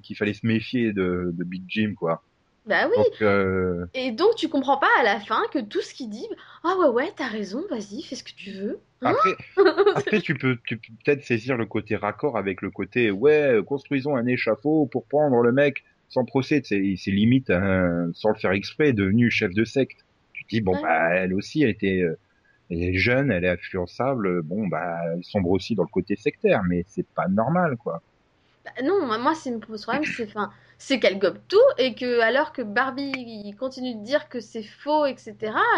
qu'il 0.03 0.15
fallait 0.15 0.33
se 0.33 0.45
méfier 0.45 0.93
de, 0.93 1.31
de 1.33 1.43
Big 1.43 1.63
Jim, 1.67 1.93
quoi. 1.95 2.23
Bah 2.67 2.87
oui. 2.87 2.95
Donc, 2.95 3.21
euh, 3.23 3.85
Et 3.95 4.11
donc, 4.11 4.35
tu 4.35 4.47
comprends 4.47 4.77
pas 4.77 4.91
à 4.99 5.03
la 5.03 5.19
fin 5.19 5.41
que 5.51 5.57
tout 5.57 5.81
ce 5.81 5.95
qu'il 5.95 6.09
dit, 6.09 6.27
ah 6.63 6.75
ouais, 6.79 6.89
ouais, 6.89 7.11
t'as 7.15 7.27
raison, 7.27 7.63
vas-y, 7.71 8.03
fais 8.03 8.15
ce 8.15 8.23
que 8.23 8.33
tu 8.35 8.51
veux. 8.51 8.79
Hein? 9.01 9.15
Après, 9.15 9.31
après, 9.95 10.19
tu 10.21 10.35
peux, 10.35 10.59
tu 10.67 10.77
peux 10.77 10.93
peut-être 11.03 11.23
saisir 11.23 11.57
le 11.57 11.65
côté 11.65 11.95
raccord 11.95 12.37
avec 12.37 12.61
le 12.61 12.69
côté, 12.69 13.09
ouais, 13.09 13.55
construisons 13.65 14.15
un 14.15 14.27
échafaud 14.27 14.85
pour 14.85 15.05
prendre 15.07 15.41
le 15.41 15.51
mec 15.51 15.83
sans 16.09 16.23
procès. 16.23 16.61
C'est 16.63 16.93
c'est 16.97 17.09
limite, 17.09 17.49
hein, 17.49 18.11
sans 18.13 18.29
le 18.29 18.35
faire 18.35 18.51
exprès, 18.51 18.93
devenu 18.93 19.31
chef 19.31 19.53
de 19.55 19.65
secte. 19.65 20.05
Tu 20.33 20.43
te 20.43 20.49
dis, 20.49 20.61
bon, 20.61 20.75
Ouais. 20.75 20.81
bah, 20.83 21.15
elle 21.15 21.33
aussi, 21.33 21.63
elle 21.63 21.69
était, 21.71 22.01
euh, 22.01 22.15
elle 22.71 22.83
est 22.83 22.93
jeune, 22.93 23.31
elle 23.31 23.43
est 23.43 23.49
influençable. 23.49 24.41
Bon, 24.41 24.67
bah, 24.67 24.97
elle 25.13 25.23
sombre 25.23 25.49
aussi 25.51 25.75
dans 25.75 25.83
le 25.83 25.89
côté 25.89 26.15
sectaire, 26.15 26.63
mais 26.67 26.85
c'est 26.87 27.05
pas 27.05 27.27
normal, 27.27 27.77
quoi. 27.77 28.01
Bah 28.63 28.71
non, 28.83 29.05
moi, 29.05 29.35
ce 29.35 29.43
qui 29.43 29.51
me 29.51 29.59
pose 29.59 29.81
problème, 29.81 30.03
c'est 30.05 30.27
enfin, 30.27 30.51
c'est 30.77 30.99
qu'elle 30.99 31.17
gobe 31.17 31.39
tout 31.47 31.57
et 31.79 31.95
que 31.95 32.19
alors 32.21 32.53
que 32.53 32.61
Barbie 32.61 33.11
il 33.15 33.55
continue 33.55 33.95
de 33.95 34.03
dire 34.03 34.29
que 34.29 34.39
c'est 34.39 34.63
faux, 34.63 35.05
etc. 35.05 35.35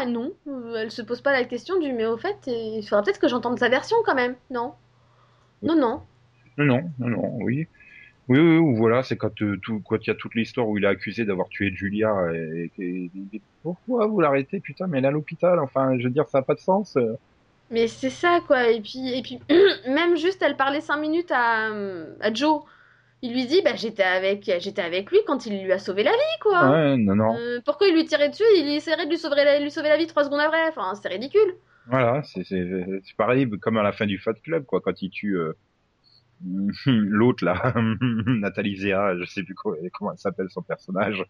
Non, 0.08 0.34
euh, 0.48 0.76
elle 0.76 0.92
se 0.92 1.02
pose 1.02 1.22
pas 1.22 1.32
la 1.32 1.46
question 1.46 1.80
du 1.80 1.94
mais 1.94 2.06
au 2.06 2.18
fait, 2.18 2.36
il 2.48 2.84
faudra 2.84 3.02
peut-être 3.02 3.20
que 3.20 3.30
j'entende 3.30 3.58
sa 3.58 3.70
version 3.70 3.96
quand 4.06 4.16
même. 4.16 4.36
Non, 4.50 4.74
non. 5.62 5.76
Non, 6.58 6.66
non, 6.66 6.82
non, 7.00 7.08
non, 7.08 7.38
oui. 7.42 7.68
Oui, 8.34 8.40
oui, 8.40 8.58
oui, 8.58 8.76
voilà, 8.78 9.04
c'est 9.04 9.18
quand 9.18 9.42
euh, 9.42 9.58
tout, 9.62 9.82
quand 9.82 9.98
il 10.02 10.08
y 10.08 10.12
a 10.12 10.16
toute 10.16 10.34
l'histoire 10.36 10.68
où 10.68 10.78
il 10.78 10.86
est 10.86 10.88
accusé 10.88 11.26
d'avoir 11.26 11.50
tué 11.50 11.72
Julia 11.76 12.10
et, 12.34 12.72
et- 12.80 13.12
et- 13.34 13.42
pourquoi 13.62 14.08
vous 14.08 14.20
l'arrêtez, 14.22 14.60
putain, 14.60 14.88
mais 14.88 14.98
elle 15.00 15.06
est 15.06 15.08
à 15.10 15.12
l'hôpital, 15.12 15.60
enfin, 15.60 15.98
je 16.00 16.04
veux 16.06 16.10
dire, 16.10 16.28
ça 16.30 16.40
n'a 16.40 16.44
pas 16.44 16.56
de 16.56 16.60
sens. 16.60 16.98
Mais 17.70 17.88
c'est 17.88 18.10
ça 18.10 18.40
quoi. 18.48 18.70
Et 18.70 18.82
puis, 18.82 19.14
et 19.14 19.22
puis 19.22 19.40
même 19.88 20.16
juste, 20.18 20.42
elle 20.42 20.58
parlait 20.58 20.82
cinq 20.82 20.98
minutes 20.98 21.32
à, 21.32 21.68
à 22.22 22.34
Joe. 22.34 22.64
Il 23.22 23.34
lui 23.34 23.46
dit, 23.46 23.62
bah 23.62 23.76
j'étais 23.76 24.04
avec, 24.04 24.46
j'étais 24.60 24.82
avec 24.82 25.10
lui 25.12 25.20
quand 25.26 25.46
il 25.46 25.64
lui 25.64 25.72
a 25.72 25.80
sauvé 25.80 26.04
la 26.04 26.12
vie 26.12 26.40
quoi. 26.42 26.72
Ouais, 26.72 26.98
non, 26.98 27.16
non. 27.16 27.36
Euh, 27.36 27.62
pourquoi 27.66 27.88
il 27.88 27.96
lui 27.96 28.06
tirait 28.06 28.30
dessus? 28.30 28.44
Il 28.58 28.68
essaierait 28.76 29.06
de 29.06 29.12
lui 29.12 29.18
sauver 29.18 29.44
la, 29.44 29.60
lui 29.60 29.72
sauver 29.72 29.90
la 29.90 29.98
vie 29.98 30.08
trois 30.08 30.26
secondes 30.26 30.42
après. 30.42 30.68
Enfin, 30.70 30.94
c'est 30.96 31.08
ridicule. 31.10 31.56
Voilà, 31.88 32.22
c'est 32.24 32.44
pareil 33.18 33.50
comme 33.62 33.78
à 33.78 33.84
la 33.84 33.92
fin 33.92 34.06
du 34.06 34.18
Fat 34.18 34.34
Club 34.36 34.66
quoi 34.66 34.80
quand 34.82 35.02
il 35.02 35.10
tue 35.10 35.38
euh, 35.38 35.54
l'autre 36.86 37.46
là, 37.46 37.74
Nathalie 38.28 38.76
Zéa, 38.78 39.18
je 39.18 39.26
sais 39.26 39.44
plus 39.44 39.56
quoi- 39.56 39.76
comment 39.94 40.12
elle 40.12 40.18
s'appelle 40.18 40.48
son 40.50 40.62
personnage, 40.62 41.24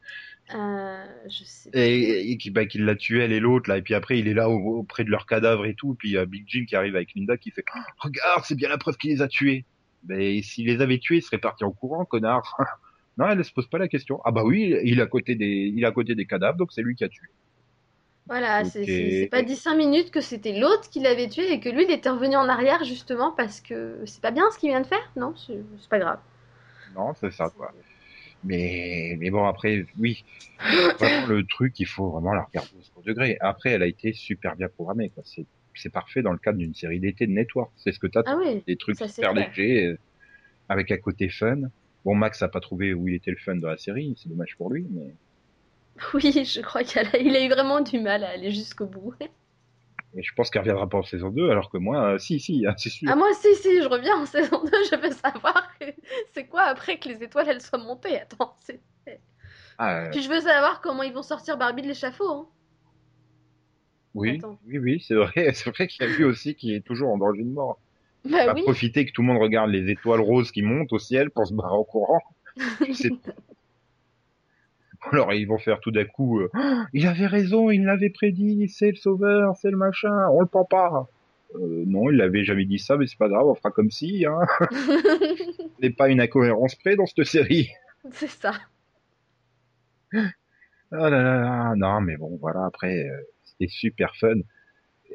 Euh, 0.56 1.06
je 1.30 1.44
sais. 1.44 1.70
et, 1.74 2.32
et 2.32 2.38
qui 2.38 2.50
bah, 2.52 2.66
qui 2.66 2.80
l'a 2.80 2.96
tué 2.96 3.20
elle 3.24 3.32
et 3.32 3.40
l'autre 3.40 3.70
là, 3.70 3.78
et 3.78 3.82
puis 3.82 3.94
après 3.94 4.20
il 4.20 4.28
est 4.28 4.34
là 4.34 4.50
au- 4.50 4.80
auprès 4.80 5.04
de 5.04 5.10
leur 5.10 5.26
cadavre 5.26 5.66
et 5.66 5.76
tout, 5.76 5.96
puis 5.96 6.10
il 6.10 6.14
y 6.14 6.18
a 6.18 6.26
Big 6.26 6.44
Jim 6.48 6.66
qui 6.68 6.76
arrive 6.76 6.96
avec 6.96 7.14
Linda 7.16 7.38
qui 7.38 7.52
fait 7.52 7.64
Oh, 7.76 7.80
regarde 8.00 8.44
c'est 8.46 8.56
bien 8.56 8.70
la 8.70 8.78
preuve 8.78 8.98
qu'il 8.98 9.12
les 9.12 9.22
a 9.22 9.28
tués. 9.28 9.66
Mais 10.06 10.42
s'il 10.42 10.66
les 10.68 10.82
avait 10.82 10.98
tués, 11.00 11.18
il 11.18 11.22
serait 11.22 11.38
parti 11.38 11.64
en 11.64 11.72
courant 11.72 12.04
connard. 12.06 12.58
non, 13.18 13.28
elle 13.30 13.44
se 13.46 13.54
pose 13.54 13.68
pas 13.70 13.78
la 13.78 13.88
question. 13.88 14.20
Ah 14.26 14.32
bah 14.32 14.44
oui, 14.44 14.76
il 14.84 15.00
est 15.00 15.02
à 15.02 15.08
côté 15.08 15.36
des 15.36 15.72
il 15.76 15.82
est 15.84 15.88
à 15.88 15.92
côté 15.92 16.16
des 16.16 16.26
cadavres 16.26 16.58
donc 16.58 16.72
c'est 16.74 16.82
lui 16.82 16.96
qui 16.96 17.04
a 17.06 17.10
tué. 17.10 17.28
Voilà, 18.28 18.64
c'est 18.64 19.28
pas 19.30 19.42
dit 19.42 19.56
cinq 19.56 19.76
minutes 19.76 20.10
que 20.10 20.22
c'était 20.22 20.58
l'autre 20.58 20.90
qui 20.90 21.02
l'avait 21.02 21.28
tué 21.28 21.52
et 21.52 21.60
que 21.60 21.70
lui 21.70 21.84
il 21.84 21.92
était 21.92 22.10
revenu 22.10 22.38
en 22.38 22.48
arrière 22.48 22.84
justement 22.86 23.32
parce 23.32 23.60
que 23.60 24.00
c'est 24.06 24.22
pas 24.22 24.32
bien 24.32 24.50
ce 24.52 24.58
qu'il 24.58 24.70
vient 24.70 24.82
de 24.82 24.88
faire 24.88 25.12
Non, 25.18 25.34
c'est 25.36 25.90
pas 25.90 26.00
grave. 26.00 26.20
Non, 26.96 27.14
c'est 27.20 27.32
ça 27.32 27.50
quoi? 27.56 27.74
Mais, 28.44 29.16
mais 29.20 29.30
bon, 29.30 29.46
après, 29.46 29.86
oui, 30.00 30.24
vraiment 31.00 31.28
le 31.28 31.46
truc, 31.46 31.80
il 31.80 31.88
faut 31.88 32.10
vraiment 32.10 32.34
la 32.34 32.44
regarder 32.44 32.72
au 32.96 33.02
degré. 33.02 33.38
Après, 33.40 33.72
elle 33.72 33.84
a 33.84 33.88
été 33.88 34.14
super 34.14 34.56
bien 34.56 34.68
programmée, 34.68 35.10
quoi. 35.10 35.24
C'est, 35.26 35.90
parfait 35.92 36.22
dans 36.22 36.32
le 36.32 36.38
cadre 36.38 36.58
d'une 36.58 36.76
série 36.76 37.00
d'été 37.00 37.26
de 37.26 37.32
network. 37.32 37.72
C'est 37.78 37.92
ce 37.92 38.00
que 38.00 38.08
t'as, 38.08 38.22
Ah 38.26 38.38
oui, 38.38 38.62
des 38.68 38.76
trucs 38.76 38.98
super 38.98 39.34
légers, 39.34 39.86
euh, 39.86 39.98
avec 40.70 40.92
un 40.92 40.98
côté 40.98 41.30
fun. 41.30 41.62
Bon, 42.06 42.16
Max 42.16 42.42
a 42.42 42.50
pas 42.50 42.60
trouvé 42.60 42.94
où 42.94 43.08
il 43.08 43.16
était 43.16 43.32
le 43.32 43.38
fun 43.38 43.56
dans 43.56 43.70
la 43.70 43.78
série, 43.78 44.14
c'est 44.22 44.30
dommage 44.30 44.56
pour 44.58 44.72
lui, 44.72 44.86
mais, 44.92 45.14
oui, 46.14 46.32
je 46.46 46.62
crois 46.62 46.84
qu'il 46.84 47.00
a, 47.00 47.44
eu 47.44 47.50
vraiment 47.50 47.82
du 47.82 48.00
mal 48.00 48.24
à 48.24 48.30
aller 48.30 48.52
jusqu'au 48.52 48.86
bout. 48.86 49.14
je 50.16 50.32
pense 50.36 50.50
qu'elle 50.50 50.62
reviendra 50.62 50.90
pas 50.90 50.98
en 50.98 51.04
saison 51.04 51.30
2, 51.30 51.50
alors 51.50 51.70
que 51.70 51.78
moi, 51.78 52.14
euh, 52.14 52.18
si, 52.18 52.40
si, 52.40 52.66
hein, 52.66 52.74
c'est 52.78 52.90
sûr. 52.90 53.10
Ah 53.12 53.16
moi 53.16 53.34
si 53.34 53.54
si, 53.56 53.82
je 53.82 53.88
reviens 53.88 54.18
en 54.18 54.26
saison 54.28 54.64
2, 54.64 54.72
je 54.92 54.96
veux 54.96 55.12
savoir 55.12 55.72
c'est 56.34 56.46
quoi 56.48 56.64
après 56.64 56.98
que 56.98 57.10
les 57.10 57.24
étoiles 57.24 57.50
elles 57.50 57.62
soient 57.62 57.80
montées. 57.80 58.20
Attends, 58.20 58.56
c'est- 58.62 58.82
Ah, 59.78 60.06
euh, 60.06 60.12
puis 60.12 60.22
je 60.22 60.30
veux 60.30 60.42
savoir 60.42 60.82
comment 60.82 61.04
ils 61.04 61.14
vont 61.14 61.24
sortir 61.24 61.58
Barbie 61.58 61.84
de 61.84 61.88
l'échafaud. 61.88 62.30
Hein. 62.30 62.48
oui, 64.16 64.38
attends. 64.38 64.60
oui, 64.66 64.80
oui, 64.80 65.04
c'est 65.06 65.16
vrai, 65.16 65.34
c'est 65.54 65.70
vrai 65.70 65.88
qu'il 65.88 66.06
y 66.06 66.10
a 66.10 66.16
lui 66.16 66.24
aussi 66.24 66.56
qui 66.56 66.74
est 66.74 66.82
toujours 66.82 67.10
en 67.10 67.18
danger 67.18 67.44
de 67.44 67.50
mort. 67.50 67.80
Bah 68.26 68.46
va 68.46 68.54
oui. 68.54 68.62
profiter 68.64 69.06
que 69.06 69.12
tout 69.12 69.22
le 69.22 69.28
monde 69.28 69.42
regarde 69.42 69.70
les 69.70 69.92
étoiles 69.92 70.22
roses 70.22 70.52
qui 70.52 70.62
montent 70.62 70.94
au 70.94 71.00
ciel 71.00 71.30
pour 71.30 71.46
se 71.46 71.54
barrer 71.54 71.76
en 71.76 71.84
courant. 71.84 72.22
Pas. 72.56 73.34
Alors 75.12 75.34
ils 75.34 75.46
vont 75.46 75.58
faire 75.58 75.80
tout 75.80 75.92
d'un 75.92 76.06
coup, 76.06 76.40
euh, 76.40 76.50
il 76.94 77.08
avait 77.08 77.28
raison, 77.28 77.70
il 77.70 77.84
l'avait 77.84 78.10
prédit, 78.10 78.68
c'est 78.70 78.92
le 78.92 78.96
sauveur, 78.96 79.56
c'est 79.58 79.72
le 79.72 79.78
machin, 79.78 80.28
on 80.32 80.42
le 80.42 80.48
prend 80.48 80.66
pas. 80.66 81.08
Euh, 81.56 81.84
non, 81.86 82.10
il 82.10 82.18
l'avait 82.18 82.44
jamais 82.44 82.66
dit 82.66 82.80
ça, 82.80 82.98
mais 82.98 83.06
c'est 83.06 83.18
pas 83.18 83.30
grave, 83.30 83.46
on 83.46 83.56
fera 83.56 83.72
comme 83.72 83.92
si, 83.92 84.26
hein. 84.26 84.40
N'est 85.82 85.92
pas 85.92 86.10
une 86.10 86.22
incohérence 86.22 86.76
près 86.76 86.96
dans 86.96 87.06
cette 87.06 87.26
série. 87.26 87.70
c'est 88.12 88.30
ça. 88.30 88.54
Ah 90.14 91.10
là 91.10 91.10
là 91.10 91.40
là, 91.40 91.74
non, 91.76 92.02
mais 92.02 92.18
bon, 92.18 92.38
voilà, 92.40 92.66
après, 92.66 93.08
euh, 93.08 93.18
c'était 93.44 93.68
super 93.70 94.16
fun. 94.16 94.38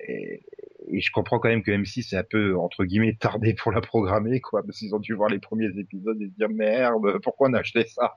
Et, 0.06 0.42
et 0.86 1.00
je 1.00 1.10
comprends 1.12 1.38
quand 1.38 1.48
même 1.48 1.62
que 1.62 1.70
M6 1.70 2.08
c'est 2.08 2.16
un 2.16 2.24
peu 2.24 2.56
entre 2.56 2.84
guillemets 2.84 3.16
tardé 3.18 3.54
pour 3.54 3.72
la 3.72 3.80
programmer 3.80 4.40
quoi 4.40 4.62
parce 4.62 4.78
qu'ils 4.78 4.94
ont 4.94 5.00
dû 5.00 5.12
voir 5.14 5.28
les 5.28 5.40
premiers 5.40 5.76
épisodes 5.76 6.20
et 6.22 6.28
se 6.28 6.34
dire 6.34 6.48
merde 6.48 7.18
pourquoi 7.22 7.48
on 7.48 7.54
a 7.54 7.58
acheté 7.58 7.84
ça? 7.84 8.14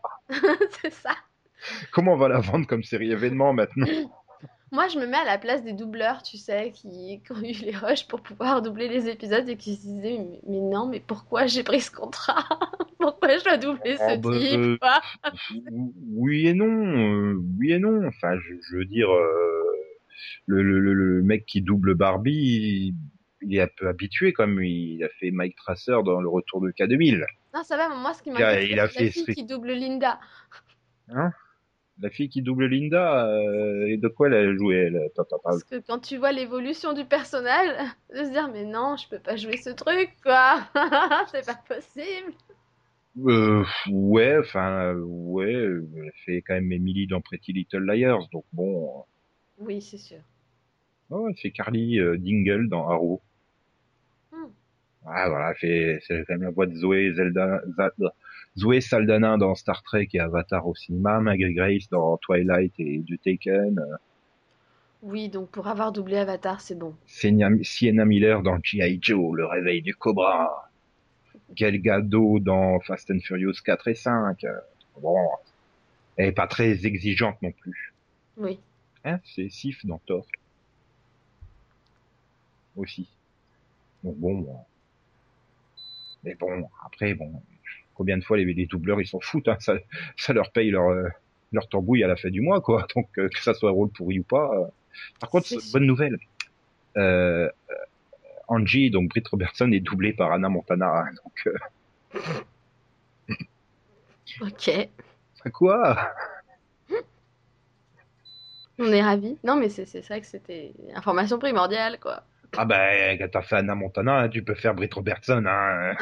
C'est 0.82 0.94
ça. 0.94 1.16
comment 1.91 2.13
on 2.13 2.17
va 2.17 2.28
la 2.30 2.39
vendre 2.39 2.67
comme 2.67 2.84
série 2.84 3.12
événement 3.12 3.54
maintenant? 3.54 3.88
Moi, 4.74 4.88
je 4.88 4.97
me 4.97 5.06
mets 5.06 5.17
à 5.17 5.26
la 5.26 5.38
place 5.38 5.63
des 5.65 5.74
doubleurs, 5.74 6.24
tu 6.24 6.38
sais, 6.38 6.71
qui, 6.71 7.21
qui 7.26 7.32
ont 7.34 7.41
eu 7.41 7.52
les 7.65 7.76
rushs 7.76 8.08
pour 8.08 8.21
pouvoir 8.21 8.62
doubler 8.62 8.88
les 8.88 9.10
épisodes 9.10 9.47
et 9.50 9.58
qui 9.58 9.76
se 9.76 9.82
disaient 9.82 10.17
mais, 10.17 10.39
mais 10.47 10.62
non, 10.62 10.88
mais 10.88 11.02
pourquoi 11.02 11.45
j'ai 11.45 11.63
pris 11.63 11.82
ce 11.82 11.91
contrat 11.91 12.47
Pourquoi 12.97 13.38
je 13.38 13.43
dois 13.43 13.58
doubler 13.58 13.97
ce 13.97 14.04
Oh, 14.13 14.17
bah, 14.17 14.38
type 14.39 14.60
euh, 14.60 14.78
quoi 14.80 15.02
oui 16.13 16.47
et 16.47 16.54
non 16.54 16.67
euh, 16.69 17.34
oui 17.60 17.74
et 17.74 17.80
non. 17.80 18.06
Enfin 18.08 18.38
je, 18.39 18.54
je 18.69 18.78
veux 18.78 18.86
dire 18.86 19.10
euh, 19.12 19.63
le, 20.45 20.62
le, 20.63 20.80
le- 20.80 20.93
le 20.93 21.21
mec 21.24 21.45
qui 21.45 21.62
double 21.62 21.95
Barbie 21.95 22.93
il, 22.93 22.95
il 23.41 23.56
est 23.58 23.62
un 23.62 23.69
peu 23.78 23.88
habitué 23.88 24.34
comme 24.34 24.63
il 24.63 25.04
a 25.04 25.10
fait 25.19 25.32
Mike 25.32 25.56
Tracer 25.58 25.97
dans 26.06 26.21
le 26.21 26.30
retour 26.30 26.62
de 26.62 26.71
K2000 26.71 27.26
Non, 27.54 27.63
ça 27.63 27.76
va, 27.76 27.89
mais 27.89 27.95
moi, 27.97 28.13
ce 28.13 28.21
qui 28.24 28.30
a 28.30 28.36
c'est 28.54 28.67
fait 28.67 28.76
la 28.76 28.88
fille 28.88 29.26
qui 29.26 29.43
double 29.43 29.71
Linda. 29.74 30.19
hein? 31.10 31.32
La 32.02 32.10
fille 32.10 32.30
qui 32.30 32.42
double 32.42 32.66
Linda 32.68 33.28
euh, 33.28 33.88
et 33.88 33.98
de 33.98 34.08
quoi 34.08 34.28
elle 34.28 34.34
a 34.36 34.56
joué 34.56 34.76
elle 34.76 34.98
attends. 35.18 35.40
Parce 35.44 35.64
que 35.64 35.76
quand 35.80 36.00
tu 36.00 36.18
vois 36.18 36.32
l'évolution 36.32 36.94
du 36.94 37.06
personnage, 37.06 37.70
de 38.10 38.24
se 38.26 38.32
dire 38.32 38.50
mais 38.50 38.66
non, 38.66 38.98
je 38.98 39.08
peux 39.08 39.20
pas 39.20 39.36
jouer 39.36 39.58
ce 39.58 39.70
truc, 39.70 40.10
quoi. 40.24 40.68
c'est 41.32 41.46
pas 41.46 41.56
possible. 41.56 42.34
Euh, 43.26 43.64
ouais, 43.90 44.38
enfin, 44.38 44.94
euh, 44.96 45.02
ouais, 45.02 45.54
euh, 45.54 45.88
elle 45.98 46.12
fait 46.26 46.42
quand 46.42 46.54
même 46.56 46.72
Emily 46.74 47.08
dans 47.08 47.22
Pretty 47.22 47.54
Little 47.54 47.86
Liars, 47.86 48.28
donc 48.34 48.46
bon, 48.54 49.06
Oui, 49.60 49.82
c'est 49.82 49.98
sûr. 49.98 50.20
euh, 51.12 51.16
ouais, 51.18 51.32
elle 51.32 51.38
fait 51.38 51.52
Carly 51.52 52.00
euh, 52.00 52.18
Dingle 52.18 52.68
dans 52.70 52.90
Arrow. 52.90 53.22
Hmm. 54.32 54.52
Ah, 55.06 55.30
voilà, 55.30 55.54
c'est 55.60 56.00
quand 56.08 56.34
même 56.34 56.44
la 56.44 56.52
voix 56.52 56.68
de 56.68 56.76
Zoé 56.76 57.12
Zelda, 57.14 57.62
Za- 57.78 57.92
Zoé 58.58 58.82
Saldana 58.82 59.38
dans 59.38 59.56
Star 59.56 59.82
Trek 59.84 60.10
et 60.14 60.20
Avatar 60.20 60.68
au 60.68 60.76
cinéma, 60.76 61.20
Maggie 61.22 61.54
Grace 61.54 61.90
dans 61.90 62.18
Twilight 62.18 62.74
et 62.80 62.98
du 63.00 63.18
Taken, 63.18 63.80
euh, 63.80 63.96
Oui, 65.04 65.30
donc 65.30 65.50
pour 65.50 65.68
avoir 65.68 65.92
doublé 65.92 66.18
Avatar, 66.18 66.60
c'est 66.62 66.78
bon. 66.78 66.94
Sienna, 67.06 68.06
Miller 68.06 68.42
dans 68.44 68.58
G.I. 68.62 69.00
Joe, 69.02 69.36
Le 69.36 69.46
Réveil 69.46 69.82
du 69.82 69.96
Cobra, 69.96 70.70
Gal 71.56 71.78
Gadot 71.80 72.40
dans 72.40 72.80
Fast 72.82 73.10
and 73.12 73.20
Furious 73.24 73.54
4 73.64 73.88
et 73.88 73.96
5. 73.96 74.44
euh, 74.44 74.60
Bon, 75.02 75.16
elle 76.18 76.28
est 76.28 76.32
pas 76.34 76.48
très 76.48 76.86
exigeante 76.86 77.42
non 77.42 77.52
plus. 77.54 77.94
Oui. 78.38 78.60
Hein, 79.06 79.20
c'est 79.24 79.50
Sif 79.50 79.86
dans 79.86 80.00
Thor. 80.06 80.26
Aussi. 82.76 83.08
Donc 84.04 84.18
bon. 84.18 84.46
Mais 86.24 86.36
bon, 86.36 86.70
après, 86.86 87.14
bon, 87.14 87.42
combien 88.02 88.18
de 88.18 88.24
fois 88.24 88.38
les, 88.38 88.46
les 88.46 88.66
doubleurs 88.66 89.00
ils 89.00 89.08
s'en 89.08 89.20
foutent, 89.20 89.48
hein, 89.48 89.58
ça, 89.60 89.76
ça 90.18 90.34
leur 90.34 90.52
paye 90.52 90.72
leur, 90.72 90.90
euh, 90.90 91.08
leur 91.52 91.70
tambouille 91.70 92.04
à 92.04 92.08
la 92.08 92.16
fin 92.16 92.30
du 92.30 92.42
mois, 92.42 92.62
quoi. 92.62 92.88
Donc 92.96 93.08
euh, 93.20 93.30
que 93.30 93.40
ça 93.42 93.54
soit 93.54 93.70
rôle 93.70 93.90
pourri 93.92 94.20
ou 94.20 94.24
pas. 94.24 94.50
euh. 94.56 94.66
Par 95.20 95.30
contre, 95.30 95.48
bonne 95.72 95.86
nouvelle. 95.86 96.18
Euh, 96.98 97.48
Angie, 98.48 98.90
donc 98.90 99.10
Britt 99.10 99.28
Robertson, 99.28 99.72
est 99.72 99.80
doublée 99.80 100.14
par 100.14 100.32
Anna 100.32 100.50
Montana. 100.50 101.04
hein, 101.06 101.12
donc 101.24 101.56
Ok. 104.42 104.90
quoi? 105.54 106.12
On 108.80 108.92
est 108.92 109.02
ravis. 109.02 109.38
Non, 109.44 109.56
mais 109.56 109.70
c'est 109.70 109.86
c'est 109.86 110.02
vrai 110.02 110.22
que 110.22 110.28
c'était 110.28 110.74
information 110.96 111.38
primordiale, 111.38 112.00
quoi. 112.00 112.24
Ah 112.58 112.66
ben, 112.66 113.18
quand 113.18 113.30
t'as 113.32 113.42
fait 113.42 113.56
Anna 113.58 113.76
Montana, 113.76 114.20
hein, 114.20 114.30
tu 114.30 114.44
peux 114.44 114.56
faire 114.56 114.76
Britt 114.76 114.94
Robertson. 114.94 115.44
Hein. 115.48 115.96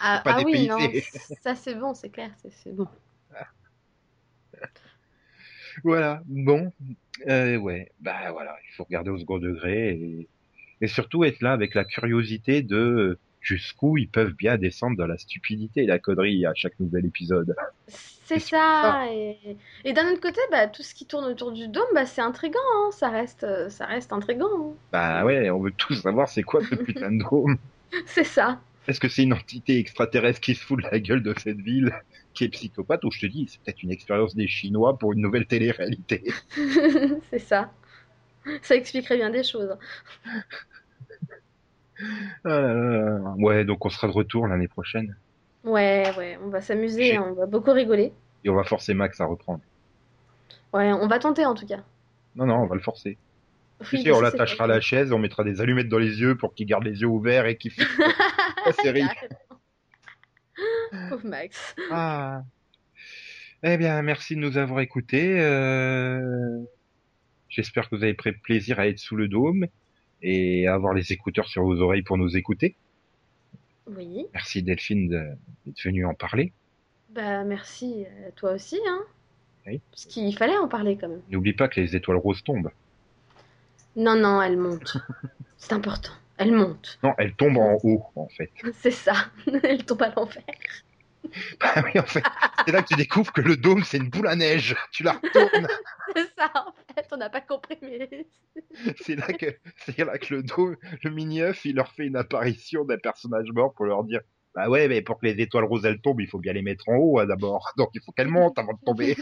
Ah, 0.00 0.20
pas 0.24 0.34
ah 0.36 0.42
oui, 0.44 0.66
non, 0.66 0.78
ça 1.42 1.54
c'est 1.54 1.74
bon, 1.74 1.94
c'est 1.94 2.10
clair, 2.10 2.30
c'est- 2.40 2.50
c'est 2.50 2.72
bon. 2.74 2.86
Voilà, 5.84 6.22
bon, 6.26 6.72
euh, 7.28 7.56
ouais, 7.56 7.90
bah 8.00 8.32
voilà, 8.32 8.56
il 8.68 8.74
faut 8.74 8.84
regarder 8.84 9.10
au 9.10 9.18
second 9.18 9.38
degré 9.38 9.90
et, 9.90 10.28
et 10.80 10.86
surtout 10.88 11.24
être 11.24 11.40
là 11.42 11.52
avec 11.52 11.74
la 11.74 11.84
curiosité 11.84 12.62
de 12.62 13.18
jusqu'où 13.40 13.96
ils 13.98 14.08
peuvent 14.10 14.34
bien 14.34 14.56
descendre 14.58 14.96
dans 14.96 15.06
la 15.06 15.18
stupidité 15.18 15.82
et 15.82 15.86
la 15.86 15.98
connerie 15.98 16.44
à 16.46 16.52
chaque 16.54 16.78
nouvel 16.78 17.06
épisode. 17.06 17.54
C'est 17.88 18.38
ça. 18.38 19.06
Et, 19.12 19.36
et 19.84 19.92
d'un 19.92 20.10
autre 20.12 20.20
côté, 20.20 20.40
bah, 20.50 20.68
tout 20.68 20.82
ce 20.82 20.94
qui 20.94 21.06
tourne 21.06 21.24
autour 21.24 21.52
du 21.52 21.66
dôme, 21.68 21.86
bah, 21.94 22.06
c'est 22.06 22.20
intriguant. 22.20 22.58
hein, 22.76 22.90
Ça 22.92 23.08
reste, 23.10 23.46
ça 23.70 23.86
reste 23.86 24.12
intriguant. 24.12 24.46
hein. 24.72 24.74
Bah 24.92 25.24
ouais, 25.24 25.50
on 25.50 25.60
veut 25.60 25.72
tous 25.72 25.94
savoir 25.94 26.28
c'est 26.28 26.42
quoi 26.42 26.60
ce 26.64 26.74
putain 26.74 27.10
de 27.10 27.22
dôme. 27.28 27.56
C'est 28.06 28.24
ça. 28.24 28.60
Est-ce 28.86 29.00
que 29.00 29.08
c'est 29.08 29.24
une 29.24 29.32
entité 29.32 29.78
extraterrestre 29.78 30.40
qui 30.40 30.54
se 30.54 30.64
fout 30.64 30.78
de 30.82 30.88
la 30.90 31.00
gueule 31.00 31.22
de 31.22 31.34
cette 31.38 31.60
ville, 31.60 31.92
qui 32.34 32.44
est 32.44 32.48
psychopathe, 32.48 33.04
ou 33.04 33.10
je 33.10 33.20
te 33.20 33.26
dis, 33.26 33.46
c'est 33.48 33.60
peut-être 33.62 33.82
une 33.82 33.90
expérience 33.90 34.34
des 34.36 34.46
Chinois 34.48 34.96
pour 34.98 35.12
une 35.12 35.20
nouvelle 35.20 35.46
télé-réalité. 35.46 36.22
c'est 37.30 37.38
ça. 37.38 37.72
Ça 38.62 38.76
expliquerait 38.76 39.16
bien 39.16 39.30
des 39.30 39.44
choses. 39.44 39.76
Ah. 42.44 43.34
Ouais, 43.38 43.64
donc 43.64 43.84
on 43.84 43.90
sera 43.90 44.06
de 44.06 44.12
retour 44.12 44.46
l'année 44.46 44.68
prochaine 44.68 45.16
Ouais, 45.64 46.04
ouais, 46.16 46.38
on 46.42 46.48
va 46.48 46.60
s'amuser, 46.60 47.16
hein, 47.16 47.26
on 47.30 47.34
va 47.34 47.46
beaucoup 47.46 47.72
rigoler. 47.72 48.12
et 48.44 48.48
on 48.50 48.54
va 48.54 48.64
forcer 48.64 48.94
Max 48.94 49.20
à 49.20 49.26
reprendre. 49.26 49.60
Ouais, 50.72 50.92
on 50.92 51.06
va 51.08 51.18
tenter 51.18 51.44
en 51.44 51.54
tout 51.54 51.66
cas. 51.66 51.80
Non, 52.36 52.46
non, 52.46 52.56
on 52.56 52.66
va 52.66 52.74
le 52.76 52.80
forcer. 52.80 53.18
Tu 53.84 53.96
Oui, 53.96 54.02
sais, 54.04 54.12
on 54.12 54.20
l'attachera 54.20 54.64
à 54.64 54.66
la 54.66 54.80
chaise, 54.80 55.12
on 55.12 55.18
mettra 55.18 55.42
des 55.44 55.60
allumettes 55.60 55.88
dans 55.88 55.98
les 55.98 56.20
yeux 56.20 56.36
pour 56.36 56.54
qu'il 56.54 56.66
garde 56.66 56.84
les 56.84 57.00
yeux 57.00 57.06
ouverts 57.08 57.46
et 57.46 57.56
qu'il 57.56 57.72
fasse 57.72 57.86
la 58.66 58.72
série. 58.72 59.04
Pauvre 61.08 61.26
Max. 61.26 61.74
Ah. 61.90 62.42
Eh 63.62 63.76
bien, 63.76 64.00
merci 64.02 64.34
de 64.36 64.40
nous 64.40 64.56
avoir 64.58 64.80
écoutés. 64.80 65.38
euh, 65.40 66.58
J'espère 67.48 67.88
que 67.90 67.96
vous 67.96 68.02
avez 68.02 68.14
pris 68.14 68.32
plaisir 68.32 68.78
à 68.80 68.86
être 68.86 68.98
sous 68.98 69.16
le 69.16 69.28
dôme 69.28 69.66
et 70.22 70.66
avoir 70.68 70.94
les 70.94 71.12
écouteurs 71.12 71.48
sur 71.48 71.62
vos 71.64 71.80
oreilles 71.80 72.02
pour 72.02 72.18
nous 72.18 72.36
écouter. 72.36 72.76
Oui, 73.86 74.26
Merci 74.34 74.62
Delphine 74.62 75.08
de- 75.08 75.30
d'être 75.66 75.82
venue 75.82 76.04
en 76.06 76.14
parler. 76.14 76.52
bah 77.10 77.42
merci 77.44 78.04
à 78.28 78.30
toi 78.32 78.52
aussi, 78.52 78.78
hein. 78.88 79.00
Oui. 79.66 79.80
Parce 79.90 80.06
qu'il 80.06 80.34
fallait 80.36 80.56
en 80.56 80.68
parler 80.68 80.96
quand 80.96 81.08
même. 81.08 81.22
N'oublie 81.30 81.52
pas 81.52 81.68
que 81.68 81.80
les 81.80 81.94
étoiles 81.96 82.16
roses 82.18 82.42
tombent. 82.44 82.70
Non, 83.96 84.14
non, 84.16 84.40
elle 84.40 84.56
monte. 84.56 84.96
C'est 85.58 85.72
important. 85.72 86.12
Elle 86.38 86.52
monte. 86.52 86.98
Non, 87.02 87.12
elles 87.18 87.34
tombent 87.34 87.58
en 87.58 87.78
haut, 87.82 88.04
en 88.16 88.28
fait. 88.28 88.50
C'est 88.74 88.90
ça. 88.92 89.12
Elle 89.62 89.84
tombe 89.84 90.00
à 90.02 90.10
l'envers. 90.16 90.42
Ah 91.60 91.82
oui, 91.84 92.00
en 92.00 92.04
fait, 92.04 92.22
c'est 92.64 92.72
là 92.72 92.82
que 92.82 92.88
tu 92.88 92.96
découvres 92.96 93.32
que 93.32 93.40
le 93.40 93.56
dôme, 93.56 93.84
c'est 93.84 93.98
une 93.98 94.08
boule 94.08 94.26
à 94.26 94.36
neige. 94.36 94.76
Tu 94.92 95.02
la 95.02 95.12
retournes. 95.12 95.68
C'est 96.16 96.28
ça, 96.36 96.50
en 96.54 96.72
fait. 96.94 97.06
On 97.12 97.16
n'a 97.16 97.30
pas 97.30 97.40
compris, 97.40 97.78
mais. 97.82 98.26
C'est 99.00 99.14
là 99.14 99.28
que, 99.28 99.46
c'est 99.76 99.98
là 99.98 100.18
que 100.18 100.34
le 100.34 100.42
dos, 100.42 100.74
le 101.04 101.10
mini-œuf, 101.10 101.64
il 101.64 101.76
leur 101.76 101.92
fait 101.92 102.06
une 102.06 102.16
apparition 102.16 102.84
d'un 102.84 102.98
personnage 102.98 103.46
mort 103.52 103.72
pour 103.74 103.84
leur 103.84 104.02
dire, 104.02 104.20
bah 104.54 104.68
ouais, 104.68 104.88
mais 104.88 105.02
pour 105.02 105.20
que 105.20 105.26
les 105.26 105.40
étoiles 105.40 105.64
roses 105.64 105.84
elles 105.84 106.00
tombent, 106.00 106.20
il 106.20 106.26
faut 106.26 106.40
bien 106.40 106.52
les 106.52 106.62
mettre 106.62 106.88
en 106.88 106.96
haut, 106.96 107.20
hein, 107.20 107.26
d'abord. 107.26 107.72
Donc 107.76 107.90
il 107.94 108.02
faut 108.02 108.10
qu'elles 108.10 108.28
montent 108.28 108.58
avant 108.58 108.72
de 108.72 108.84
tomber. 108.84 109.16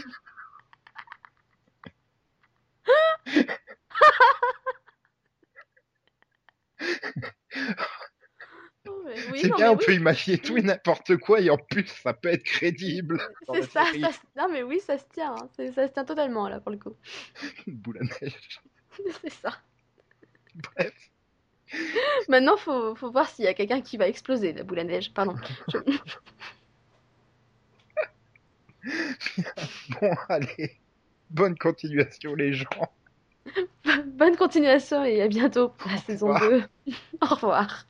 Oh, 8.87 9.03
mais 9.05 9.15
oui, 9.43 9.49
c'est 9.49 9.55
bien, 9.57 9.71
on 9.71 9.75
oui. 9.77 9.85
peut 9.85 9.93
imaginer 9.93 10.37
tout 10.41 10.57
et 10.57 10.61
n'importe 10.61 11.17
quoi, 11.17 11.39
et 11.41 11.49
en 11.49 11.57
plus, 11.57 11.85
ça 11.87 12.13
peut 12.13 12.29
être 12.29 12.43
crédible. 12.43 13.21
C'est 13.53 13.63
ça, 13.63 13.83
ça 13.85 14.11
se- 14.11 14.19
Non, 14.37 14.47
mais 14.51 14.63
oui, 14.63 14.79
ça 14.79 14.97
se 14.97 15.05
tient. 15.13 15.33
hein. 15.35 15.49
Ça 15.73 15.87
se 15.87 15.93
tient 15.93 16.05
totalement, 16.05 16.47
là, 16.49 16.59
pour 16.59 16.71
le 16.71 16.77
coup. 16.77 16.95
Boule 17.67 17.99
à 17.99 18.03
neige. 18.25 18.59
C'est 19.21 19.31
ça. 19.31 19.51
Bref. 20.55 20.93
Maintenant, 22.27 22.57
faut, 22.57 22.95
faut 22.95 23.11
voir 23.11 23.29
s'il 23.29 23.45
y 23.45 23.47
a 23.47 23.53
quelqu'un 23.53 23.81
qui 23.81 23.95
va 23.97 24.07
exploser, 24.07 24.53
la 24.53 24.63
boule 24.63 24.79
à 24.79 24.83
neige. 24.83 25.13
Pardon. 25.13 25.35
Je- 25.67 25.77
Bon, 30.01 30.15
allez. 30.29 30.79
Bonne 31.29 31.57
continuation, 31.57 32.33
les 32.35 32.53
gens. 32.53 32.65
Bonne 34.05 34.35
continuation 34.35 35.03
et 35.05 35.21
à 35.21 35.27
bientôt 35.27 35.69
pour 35.69 35.91
la 35.91 35.97
saison 35.97 36.27
revoir. 36.33 36.49
2. 36.49 36.63
Au 37.21 37.25
revoir. 37.35 37.85